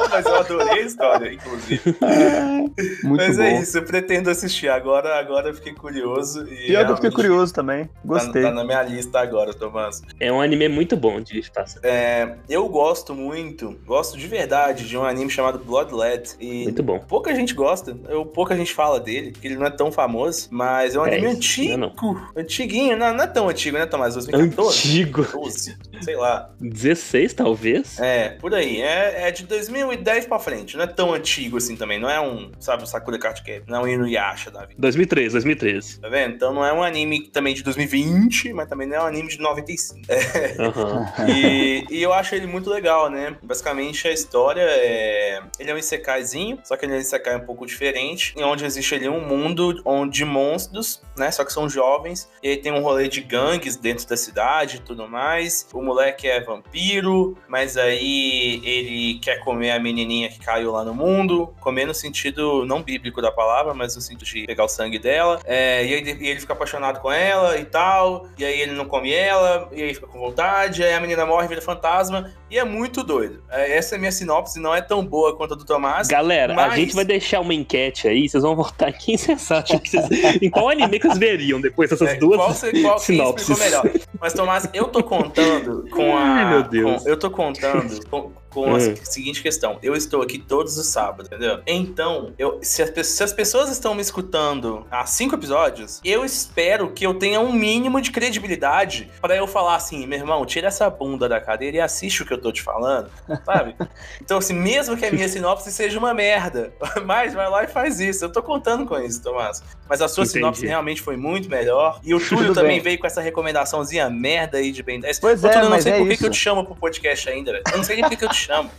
Mas 0.09 0.25
eu 0.25 0.35
adorei 0.35 0.69
a 0.69 0.81
história, 0.81 1.33
inclusive. 1.33 1.81
Muito 3.03 3.17
Mas 3.25 3.37
bom. 3.37 3.43
é 3.43 3.59
isso, 3.61 3.77
eu 3.77 3.83
pretendo 3.83 4.29
assistir. 4.29 4.69
Agora, 4.69 5.19
agora 5.19 5.49
eu 5.49 5.53
fiquei 5.53 5.73
curioso. 5.73 6.47
E 6.47 6.67
Pior 6.67 6.85
que 6.85 6.91
eu 6.91 6.95
fiquei 6.95 7.11
curioso 7.11 7.53
também. 7.53 7.85
Tá, 7.85 7.91
Gostei. 8.05 8.41
tá 8.43 8.51
na 8.51 8.63
minha 8.63 8.81
lista 8.83 9.19
agora, 9.19 9.53
Tomás. 9.53 10.01
É 10.19 10.31
um 10.31 10.41
anime 10.41 10.67
muito 10.69 10.95
bom 10.95 11.19
de 11.21 11.41
passar. 11.51 11.79
É, 11.83 12.35
eu 12.49 12.67
gosto 12.69 13.13
muito, 13.13 13.77
gosto 13.85 14.17
de 14.17 14.27
verdade 14.27 14.87
de 14.87 14.97
um 14.97 15.03
anime 15.03 15.29
chamado 15.29 15.59
Bloodlet. 15.59 16.35
E 16.39 16.63
Muito 16.63 16.83
bom. 16.83 16.99
pouca 16.99 17.33
gente 17.35 17.53
gosta, 17.53 17.95
eu, 18.09 18.25
pouca 18.25 18.55
gente 18.55 18.73
fala 18.73 18.99
dele, 18.99 19.31
porque 19.31 19.47
ele 19.47 19.55
não 19.57 19.65
é 19.65 19.69
tão 19.71 19.91
famoso, 19.91 20.47
mas 20.51 20.95
é 20.95 20.99
um 20.99 21.05
É, 21.05 21.09
anime 21.09 21.21
não 21.23 21.29
é 21.29 21.33
antigo. 21.35 22.31
Antiguinho, 22.35 22.97
não, 22.97 23.13
não 23.13 23.23
é 23.23 23.27
tão 23.27 23.49
antigo, 23.49 23.77
né, 23.77 23.85
Tomás? 23.85 24.13
2014? 24.13 24.77
Antigo. 24.77 25.23
12, 25.31 25.77
sei 26.01 26.15
lá. 26.15 26.49
16, 26.59 27.33
talvez? 27.33 27.99
É, 27.99 28.29
por 28.29 28.53
aí. 28.53 28.81
É, 28.81 29.27
é 29.27 29.31
de 29.31 29.43
2010 29.85 30.25
pra 30.27 30.39
frente. 30.39 30.77
Não 30.77 30.83
é 30.83 30.87
tão 30.87 31.13
antigo 31.13 31.57
assim 31.57 31.75
também. 31.75 31.99
Não 31.99 32.09
é 32.09 32.19
um, 32.21 32.51
sabe, 32.59 32.83
o 32.83 32.87
Sakura 32.87 33.19
Card 33.19 33.43
Captor. 33.43 33.63
Não 33.67 33.79
é 33.79 33.81
um 33.81 33.87
Inuyasha 33.87 34.49
da 34.49 34.61
vida. 34.61 34.75
2013, 34.77 35.33
2013. 35.33 35.99
Tá 35.99 36.09
vendo? 36.09 36.35
Então 36.35 36.53
não 36.53 36.65
é 36.65 36.71
um 36.71 36.83
anime 36.83 37.27
também 37.27 37.53
de 37.53 37.63
2020, 37.63 38.53
mas 38.53 38.69
também 38.69 38.87
não 38.87 38.95
é 38.95 39.01
um 39.01 39.05
anime 39.07 39.29
de 39.29 39.39
95. 39.39 39.99
Aham. 40.59 41.05
E, 41.27 41.85
e 41.89 42.01
eu 42.01 42.13
acho 42.13 42.35
ele 42.35 42.47
muito 42.47 42.69
legal, 42.69 43.09
né? 43.09 43.35
Basicamente 43.43 44.07
a 44.07 44.11
história 44.11 44.61
é. 44.61 45.41
Ele 45.59 45.71
é 45.71 45.73
um 45.73 45.77
Isekaizinho, 45.77 46.59
só 46.63 46.77
que 46.77 46.85
ele 46.85 46.93
é 46.93 46.97
um 46.97 46.99
Isekai 46.99 47.35
um 47.35 47.45
pouco 47.45 47.65
diferente, 47.65 48.33
em 48.37 48.43
onde 48.43 48.63
existe 48.63 48.95
ali 48.95 49.09
um 49.09 49.25
mundo 49.27 49.81
onde 49.85 50.21
de 50.21 50.25
monstros, 50.25 51.01
né? 51.21 51.31
Só 51.31 51.45
que 51.45 51.53
são 51.53 51.69
jovens, 51.69 52.29
e 52.43 52.49
aí 52.49 52.57
tem 52.57 52.71
um 52.71 52.81
rolê 52.81 53.07
de 53.07 53.21
gangues 53.21 53.77
dentro 53.77 54.07
da 54.07 54.17
cidade 54.17 54.77
e 54.77 54.79
tudo 54.79 55.07
mais. 55.07 55.67
O 55.73 55.81
moleque 55.81 56.27
é 56.27 56.41
vampiro, 56.41 57.37
mas 57.47 57.77
aí 57.77 58.59
ele 58.65 59.19
quer 59.19 59.39
comer 59.39 59.71
a 59.71 59.79
menininha 59.79 60.29
que 60.29 60.39
caiu 60.39 60.71
lá 60.71 60.83
no 60.83 60.93
mundo, 60.93 61.53
comer 61.59 61.85
no 61.85 61.93
sentido 61.93 62.65
não 62.65 62.81
bíblico 62.81 63.21
da 63.21 63.31
palavra, 63.31 63.73
mas 63.73 63.95
no 63.95 64.01
sentido 64.01 64.25
de 64.25 64.45
pegar 64.45 64.65
o 64.65 64.67
sangue 64.67 64.99
dela. 64.99 65.39
É, 65.45 65.85
e, 65.85 65.93
aí, 65.93 66.09
ele 66.29 66.39
fica 66.39 66.53
apaixonado 66.53 66.99
com 66.99 67.11
ela 67.11 67.57
e 67.57 67.65
tal, 67.65 68.27
e 68.37 68.43
aí 68.43 68.59
ele 68.59 68.73
não 68.73 68.85
come 68.85 69.13
ela, 69.13 69.69
e 69.71 69.81
aí 69.81 69.93
fica 69.93 70.07
com 70.07 70.19
vontade, 70.19 70.83
aí 70.83 70.93
a 70.93 70.99
menina 70.99 71.25
morre, 71.25 71.47
vira 71.47 71.61
fantasma, 71.61 72.33
e 72.49 72.57
é 72.57 72.63
muito 72.63 73.03
doido. 73.03 73.43
É, 73.49 73.77
essa 73.77 73.95
é 73.95 73.97
a 73.97 73.99
minha 73.99 74.11
sinopse, 74.11 74.59
não 74.59 74.73
é 74.73 74.81
tão 74.81 75.05
boa 75.05 75.37
quanto 75.37 75.53
a 75.53 75.57
do 75.57 75.65
Tomás. 75.65 76.07
Galera, 76.07 76.53
a 76.53 76.55
mas- 76.55 76.75
gente 76.75 76.95
vai 76.95 77.05
deixar 77.05 77.39
uma 77.39 77.53
enquete 77.53 78.07
aí, 78.07 78.27
vocês 78.27 78.41
vão 78.43 78.55
votar 78.55 78.89
em 78.89 78.93
quem 78.93 79.17
vocês 79.17 79.51
acham 79.51 79.79
que 79.79 79.89
vocês... 79.89 80.41
Em 80.41 80.49
qual 80.49 80.69
anime 80.69 80.99
que 80.99 81.07
veriam 81.17 81.59
depois 81.61 81.89
dessas 81.89 82.09
É, 82.09 82.15
duas 82.15 82.37
qual, 82.37 82.53
qual 82.83 82.99
sinopses? 82.99 83.59
melhor? 83.59 83.89
Mas, 84.19 84.33
Tomás, 84.33 84.69
eu 84.73 84.85
tô 84.87 85.03
contando 85.03 85.87
com 85.91 86.15
a. 86.17 86.21
Ai, 86.21 86.49
meu 86.49 86.63
Deus. 86.63 87.03
com- 87.03 87.09
eu 87.09 87.17
tô 87.17 87.29
contando 87.31 88.05
com, 88.09 88.31
com 88.49 88.75
a 88.75 88.77
Hum. 88.77 88.95
seguinte 89.03 89.41
questão. 89.41 89.79
Eu 89.81 89.95
estou 89.95 90.21
aqui 90.21 90.37
todos 90.37 90.77
os 90.77 90.87
sábados, 90.87 91.27
entendeu? 91.27 91.59
Então, 91.65 92.33
eu, 92.37 92.59
se, 92.61 92.81
as, 92.83 93.07
se 93.07 93.23
as 93.23 93.31
pessoas 93.33 93.69
estão 93.69 93.95
me 93.95 94.01
escutando 94.01 94.85
há 94.91 95.05
cinco 95.05 95.35
episódios, 95.35 95.99
eu 96.03 96.23
espero 96.25 96.91
que 96.91 97.05
eu 97.05 97.13
tenha 97.13 97.39
um 97.39 97.51
mínimo 97.53 98.01
de 98.01 98.11
credibilidade 98.11 99.09
pra 99.21 99.35
eu 99.35 99.47
falar 99.47 99.75
assim, 99.75 100.05
meu 100.05 100.19
irmão, 100.19 100.45
tira 100.45 100.67
essa 100.67 100.89
bunda 100.89 101.27
da 101.29 101.39
cadeira 101.39 101.77
e 101.77 101.79
assiste 101.81 102.23
o 102.23 102.25
que 102.25 102.33
eu 102.33 102.41
tô 102.41 102.51
te 102.51 102.61
falando, 102.61 103.09
sabe? 103.45 103.75
Então, 104.21 104.37
assim, 104.37 104.53
mesmo 104.53 104.95
que 104.95 105.05
a 105.05 105.11
minha 105.11 105.27
sinopse 105.27 105.71
seja 105.71 105.97
uma 105.97 106.13
merda, 106.13 106.73
mas 107.05 107.33
vai 107.33 107.49
lá 107.49 107.63
e 107.63 107.67
faz 107.67 107.99
isso. 107.99 108.23
Eu 108.25 108.31
tô 108.31 108.41
contando 108.43 108.85
com 108.85 108.97
isso, 108.99 109.21
Tomás. 109.21 109.61
Mas 109.89 110.01
a 110.01 110.07
sua 110.07 110.23
Entendi. 110.23 110.33
sinopse 110.39 110.65
realmente 110.65 110.90
foi 110.99 111.15
muito 111.15 111.47
melhor. 111.47 111.99
E 112.03 112.13
o 112.15 112.19
Túlio 112.19 112.47
Tudo 112.47 112.55
também 112.55 112.71
bem. 112.77 112.81
veio 112.81 112.99
com 112.99 113.05
essa 113.05 113.21
recomendação,zinha 113.21 114.09
merda 114.09 114.57
aí 114.57 114.71
de 114.71 114.81
Ben 114.81 114.99
10. 114.99 115.19
Pois 115.19 115.43
Ô, 115.43 115.47
é, 115.47 115.51
Túlio, 115.51 115.59
eu 115.59 115.63
não 115.65 115.75
mas 115.75 115.83
sei 115.83 115.93
é 115.93 115.97
por 115.99 116.07
que, 116.09 116.17
que 116.17 116.25
eu 116.25 116.29
te 116.31 116.37
chamo 116.37 116.65
pro 116.65 116.75
podcast 116.75 117.29
ainda, 117.29 117.51
velho. 117.51 117.63
Eu 117.71 117.77
não 117.77 117.83
sei 117.83 117.95
nem 117.95 118.03
por 118.03 118.09
que, 118.09 118.17
que 118.17 118.25
eu 118.25 118.29
te 118.29 118.35
chamo. 118.35 118.69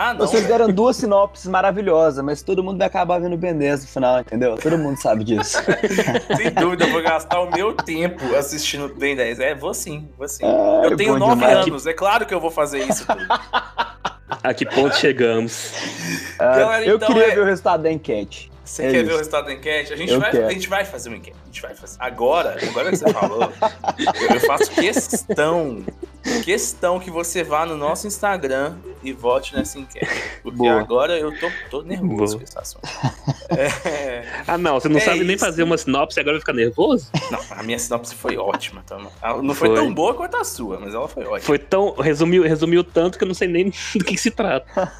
Ah, 0.00 0.14
não. 0.14 0.24
Vocês 0.24 0.46
deram 0.46 0.68
duas 0.70 0.96
sinopses 0.96 1.48
maravilhosas, 1.48 2.24
mas 2.24 2.40
todo 2.40 2.62
mundo 2.62 2.78
vai 2.78 2.86
acabar 2.86 3.18
vendo 3.20 3.36
Ben 3.36 3.52
10 3.52 3.82
no 3.82 3.88
final, 3.88 4.20
entendeu? 4.20 4.56
Todo 4.56 4.78
mundo 4.78 4.96
sabe 5.02 5.24
disso. 5.24 5.58
Sem 6.36 6.52
dúvida, 6.52 6.84
eu 6.86 6.92
vou 6.92 7.02
gastar 7.02 7.40
o 7.40 7.50
meu 7.50 7.74
tempo 7.74 8.22
assistindo 8.36 8.94
Ben 8.94 9.16
10. 9.16 9.40
É, 9.40 9.54
vou 9.56 9.74
sim, 9.74 10.08
vou 10.16 10.28
sim. 10.28 10.44
Ah, 10.44 10.82
eu 10.84 10.96
tenho 10.96 11.18
nove 11.18 11.34
demais. 11.44 11.66
anos, 11.66 11.84
é 11.84 11.92
claro 11.92 12.24
que 12.26 12.32
eu 12.32 12.38
vou 12.40 12.50
fazer 12.52 12.78
isso, 12.88 13.04
Túlio. 13.04 13.26
A 14.40 14.54
que 14.54 14.64
ponto 14.66 14.94
chegamos? 14.96 15.72
Ah, 16.38 16.56
Galera, 16.58 16.84
eu 16.84 16.94
então 16.96 17.08
queria 17.08 17.32
é- 17.32 17.34
ver 17.34 17.40
o 17.40 17.44
resultado 17.44 17.82
da 17.82 17.90
enquete. 17.90 18.52
Você 18.68 18.82
É 18.84 18.90
quer 18.90 18.96
isso. 18.98 19.06
ver 19.06 19.12
o 19.14 19.16
resultado 19.16 19.46
da 19.46 19.52
enquete? 19.54 19.92
A 19.92 19.96
gente, 19.96 20.12
Eu 20.12 20.20
vai, 20.20 20.30
quero. 20.30 20.46
a 20.46 20.52
gente 20.52 20.68
vai 20.68 20.84
fazer 20.84 21.08
uma 21.08 21.16
enquete. 21.16 21.36
A 21.42 21.46
gente 21.46 21.62
vai 21.62 21.74
fazer. 21.74 21.96
Agora, 21.98 22.56
agora 22.68 22.90
que 22.90 22.96
você 22.96 23.12
falou, 23.12 23.42
eu, 23.98 24.34
eu 24.34 24.40
faço 24.40 24.70
questão, 24.72 25.84
questão 26.44 26.98
que 27.00 27.10
você 27.10 27.42
vá 27.42 27.64
no 27.66 27.76
nosso 27.76 28.06
Instagram 28.06 28.76
e 29.02 29.12
vote 29.12 29.54
nessa 29.54 29.78
enquete. 29.78 30.08
Porque 30.42 30.58
Boa. 30.58 30.80
agora 30.80 31.18
eu 31.18 31.32
tô, 31.38 31.50
tô 31.70 31.82
nervoso 31.82 32.36
Boa. 32.36 32.38
com 32.38 32.44
esse 32.44 32.58
assunto. 32.58 32.88
É, 33.50 34.24
Ah, 34.46 34.58
não, 34.58 34.74
você 34.80 34.88
não 34.88 34.98
É 34.98 35.00
sabe 35.00 35.24
nem 35.24 35.36
isso. 35.36 35.44
fazer 35.44 35.62
uma 35.62 35.76
sinopse 35.78 36.18
e 36.18 36.20
agora 36.20 36.34
vai 36.34 36.40
ficar 36.40 36.52
nervoso? 36.52 37.08
não, 37.30 37.40
a 37.50 37.62
minha 37.62 37.78
sinopse 37.78 38.14
foi 38.14 38.36
ótima. 38.36 38.84
Ela 39.22 39.42
Não 39.42 39.54
foi, 39.54 39.68
Foi. 39.68 39.76
tão 39.76 39.92
boa 39.92 40.14
quanto 40.14 40.36
a 40.36 40.44
sua, 40.44 40.78
mas 40.80 40.94
ela 40.94 41.08
foi 41.08 41.24
ótima. 41.24 41.40
Foi 41.40 41.58
tão. 41.58 41.94
Resumiu, 41.94 42.42
resumiu 42.42 42.82
tanto 42.84 43.18
que 43.18 43.24
eu 43.24 43.28
não 43.28 43.34
sei 43.34 43.48
nem 43.48 43.70
do 43.94 44.04
que, 44.04 44.14
que 44.14 44.16
se 44.20 44.30
trata. 44.30 44.90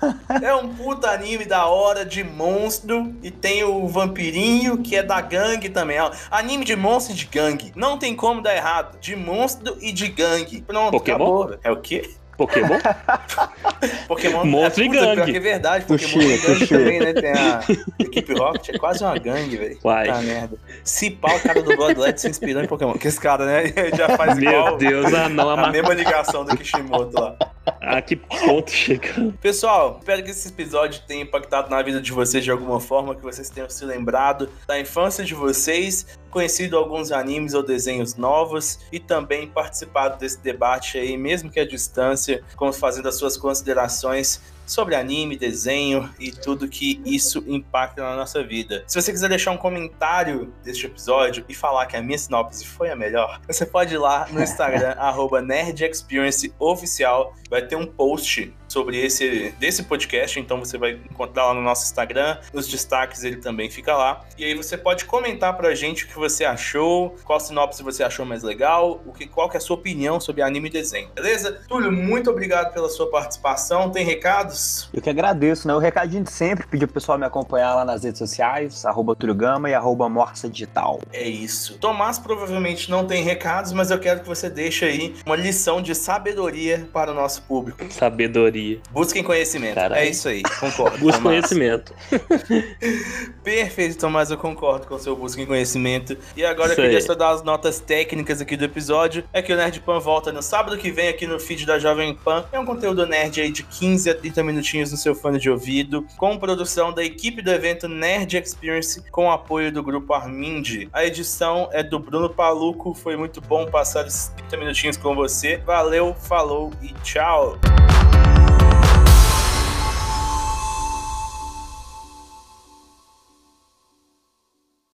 É 0.43 0.55
um 0.55 0.69
puta 0.75 1.11
anime 1.11 1.45
da 1.45 1.67
hora 1.67 2.05
de 2.05 2.23
monstro 2.25 3.15
e 3.23 3.31
tem 3.31 3.65
o 3.65 3.87
vampirinho 3.89 4.79
que 4.79 4.97
é 4.97 5.03
da 5.03 5.21
gangue 5.21 5.69
também. 5.69 5.99
ó. 6.01 6.11
Anime 6.31 6.65
de 6.65 6.77
monstro 6.77 7.13
e 7.15 7.17
de 7.17 7.25
gangue. 7.27 7.73
Não 7.75 7.99
tem 7.99 8.15
como 8.15 8.41
dar 8.43 8.55
errado. 8.55 8.99
De 9.01 9.15
monstro 9.17 9.77
e 9.81 9.93
de 9.93 10.09
gangue. 10.09 10.63
Pronto, 10.63 10.93
Pokémon? 10.93 11.18
Acabou. 11.25 11.47
velho. 11.49 11.61
É 11.65 11.71
o 11.71 11.77
quê? 11.77 12.11
Pokémon? 12.37 12.79
Pokémon 14.07 14.45
Monstro 14.45 14.85
é, 14.85 14.87
e 14.87 14.89
puta, 14.91 15.01
gangue. 15.01 15.15
pior 15.17 15.25
que 15.27 15.37
é 15.37 15.41
verdade. 15.41 15.85
Pokémon 15.87 16.13
Tuxi, 16.13 16.19
e 16.21 16.39
gangue 16.39 16.59
tuxi. 16.61 16.67
também, 16.69 17.01
né? 17.01 17.13
Tem 17.13 17.33
a 17.33 17.61
equipe 17.99 18.33
Rocket. 18.35 18.69
É 18.69 18.79
quase 18.79 19.03
uma 19.05 19.19
gangue, 19.19 19.57
velho. 19.57 19.79
Tá 19.81 20.21
merda. 20.23 20.57
Se 20.85 21.11
pá, 21.11 21.35
o 21.35 21.41
cara 21.41 21.63
do 21.63 21.77
Bloodlet 21.77 22.21
se 22.21 22.29
inspirou 22.29 22.63
em 22.63 22.67
Pokémon. 22.69 22.93
Que 22.95 23.09
esse 23.09 23.21
cara, 23.21 23.45
né? 23.45 23.65
Ele 23.75 23.91
já 23.97 24.17
faz 24.17 24.39
igual 24.39 24.67
Meu 24.69 24.77
Deus, 24.77 25.13
ah 25.15 25.29
não, 25.29 25.49
a, 25.51 25.55
a 25.55 25.57
ma- 25.57 25.71
mesma 25.71 25.93
ligação 25.95 26.45
do 26.45 26.57
Kishimoto 26.57 27.21
lá. 27.21 27.37
A 27.81 28.03
que 28.03 28.17
ponto 28.17 28.71
chegamos? 28.71 29.35
Pessoal, 29.41 29.97
espero 29.99 30.23
que 30.23 30.31
esse 30.31 30.49
episódio 30.49 31.03
tenha 31.07 31.23
impactado 31.23 31.71
na 31.71 31.81
vida 31.83 32.01
de 32.01 32.13
vocês 32.13 32.45
de 32.45 32.51
alguma 32.51 32.81
forma, 32.81 33.15
que 33.15 33.23
vocês 33.23 33.49
tenham 33.51 33.69
se 33.69 33.85
lembrado 33.85 34.49
da 34.67 34.79
infância 34.79 35.25
de 35.25 35.35
vocês, 35.35 36.07
conhecido 36.31 36.77
alguns 36.77 37.13
animes 37.13 37.55
ou 37.55 37.63
desenhos 37.63 38.15
novos 38.15 38.81
e 38.93 38.99
também 38.99 39.47
participado 39.47 40.19
desse 40.19 40.41
debate 40.41 40.99
aí, 40.99 41.17
mesmo 41.17 41.51
que 41.51 41.61
à 41.61 41.67
distância, 41.67 42.43
como 42.57 42.73
fazendo 42.73 43.09
as 43.09 43.17
suas 43.17 43.37
considerações 43.37 44.41
sobre 44.69 44.95
anime, 44.95 45.37
desenho 45.37 46.13
e 46.19 46.31
tudo 46.31 46.69
que 46.69 47.01
isso 47.05 47.43
impacta 47.47 48.03
na 48.03 48.15
nossa 48.15 48.43
vida. 48.43 48.85
Se 48.87 49.01
você 49.01 49.11
quiser 49.11 49.29
deixar 49.29 49.51
um 49.51 49.57
comentário 49.57 50.53
deste 50.63 50.87
episódio 50.87 51.45
e 51.49 51.55
falar 51.55 51.87
que 51.87 51.97
a 51.97 52.03
minha 52.03 52.19
sinopse 52.19 52.67
foi 52.67 52.91
a 52.91 52.97
melhor, 52.97 53.41
você 53.47 53.65
pode 53.65 53.95
ir 53.95 53.99
lá 53.99 54.29
no 54.31 54.41
Instagram, 54.43 54.95
arroba 54.99 55.41
NerdExperienceOficial, 55.41 57.35
vai 57.51 57.63
ter 57.63 57.77
um 57.77 57.87
post 57.87 58.55
sobre 58.69 58.99
esse 58.99 59.55
desse 59.59 59.83
podcast, 59.83 60.39
então 60.39 60.59
você 60.59 60.79
vai 60.79 60.93
encontrar 61.11 61.47
lá 61.47 61.55
no 61.55 61.63
nosso 61.63 61.85
Instagram, 61.85 62.39
nos 62.53 62.69
destaques 62.69 63.25
ele 63.25 63.37
também 63.37 63.71
fica 63.71 63.97
lá. 63.97 64.25
E 64.37 64.45
aí 64.45 64.55
você 64.55 64.77
pode 64.77 65.05
comentar 65.05 65.57
pra 65.57 65.75
gente 65.75 66.05
o 66.05 66.09
que 66.09 66.17
você 66.17 66.45
achou, 66.45 67.17
qual 67.25 67.41
sinopse 67.41 67.83
você 67.83 68.03
achou 68.03 68.25
mais 68.25 68.43
legal, 68.43 69.01
o 69.07 69.13
que 69.13 69.27
qual 69.27 69.49
que 69.49 69.57
é 69.57 69.59
a 69.59 69.61
sua 69.61 69.77
opinião 69.77 70.21
sobre 70.21 70.43
anime 70.43 70.69
e 70.69 70.73
desenho, 70.73 71.09
beleza? 71.15 71.61
Túlio, 71.69 71.91
muito 71.91 72.31
obrigado 72.31 72.73
pela 72.73 72.89
sua 72.89 73.11
participação. 73.11 73.91
Tem 73.91 74.05
recados? 74.05 74.89
Eu 74.93 75.01
que 75.01 75.11
agradeço, 75.11 75.67
né? 75.67 75.75
O 75.75 75.79
recadinho 75.79 76.25
de 76.25 76.31
sempre, 76.31 76.67
pedir 76.67 76.87
pro 76.87 76.95
pessoal 76.95 77.19
me 77.19 77.25
acompanhar 77.25 77.75
lá 77.75 77.85
nas 77.85 78.05
redes 78.05 78.19
sociais, 78.19 78.85
arroba 78.85 79.15
Túlio 79.15 79.35
Gama 79.35 79.71
e 79.71 79.75
arroba 79.75 80.09
Morsa 80.09 80.49
Digital. 80.49 81.01
É 81.13 81.27
isso. 81.27 81.79
Tomás 81.79 82.19
provavelmente 82.19 82.91
não 82.91 83.07
tem 83.07 83.23
recados, 83.23 83.73
mas 83.73 83.91
eu 83.91 83.99
quero 83.99 84.21
que 84.21 84.29
você 84.29 84.51
deixe 84.51 84.85
aí 84.85 85.15
uma 85.25 85.37
lição 85.37 85.81
de 85.81 85.95
sabedoria 85.95 86.89
para 86.93 87.11
o 87.13 87.15
nosso 87.15 87.43
público. 87.43 87.91
Sabedoria. 87.93 88.58
Busquem 88.91 89.23
conhecimento. 89.23 89.75
Caralho. 89.75 90.01
É 90.01 90.09
isso 90.09 90.29
aí, 90.29 90.43
concordo. 90.61 90.99
Tomás. 90.99 91.23
conhecimento. 91.23 91.95
Perfeito, 93.43 93.99
Tomás, 93.99 94.31
eu 94.31 94.39
concordo 94.39 94.87
com 94.87 94.95
o 94.95 94.99
seu 94.99 95.17
busca 95.17 95.41
em 95.41 95.47
conhecimento. 95.47 96.17
E 96.37 96.45
agora 96.45 96.69
eu 96.69 96.73
Isso 96.73 96.83
queria 96.83 96.99
aí. 96.99 97.03
só 97.03 97.15
dar 97.15 97.31
as 97.31 97.43
notas 97.43 97.81
técnicas 97.81 98.41
aqui 98.41 98.57
do 98.57 98.65
episódio. 98.65 99.25
É 99.33 99.41
que 99.41 99.53
o 99.53 99.57
Nerd 99.57 99.81
Pan 99.81 99.99
volta 99.99 100.33
no 100.33 100.43
sábado 100.43 100.77
que 100.77 100.91
vem 100.91 101.09
aqui 101.09 101.27
no 101.27 101.39
feed 101.39 101.67
da 101.67 101.79
Jovem 101.79 102.15
Pan. 102.15 102.45
É 102.53 102.59
um 102.59 102.65
conteúdo 102.65 103.07
nerd 103.07 103.41
aí 103.41 103.51
de 103.51 103.63
15 103.63 104.11
a 104.11 104.15
30 104.15 104.43
minutinhos 104.43 104.91
no 104.91 104.97
seu 104.97 105.15
fone 105.15 105.39
de 105.39 105.51
ouvido, 105.51 106.07
com 106.17 106.39
produção 106.39 106.93
da 106.93 107.05
equipe 107.05 107.43
do 107.43 107.51
evento 107.51 107.89
Nerd 107.89 108.37
Experience, 108.37 109.03
com 109.11 109.31
apoio 109.31 109.73
do 109.73 109.83
grupo 109.83 110.13
Armind. 110.13 110.89
A 110.93 111.05
edição 111.05 111.69
é 111.73 111.83
do 111.83 111.99
Bruno 111.99 112.29
Paluco. 112.29 112.95
Foi 112.95 113.17
muito 113.17 113.41
bom 113.41 113.67
passar 113.67 114.07
esses 114.07 114.29
30 114.37 114.57
minutinhos 114.57 114.97
com 114.97 115.15
você. 115.15 115.57
Valeu, 115.59 116.15
falou 116.15 116.71
e 116.83 116.93
tchau! 117.03 117.59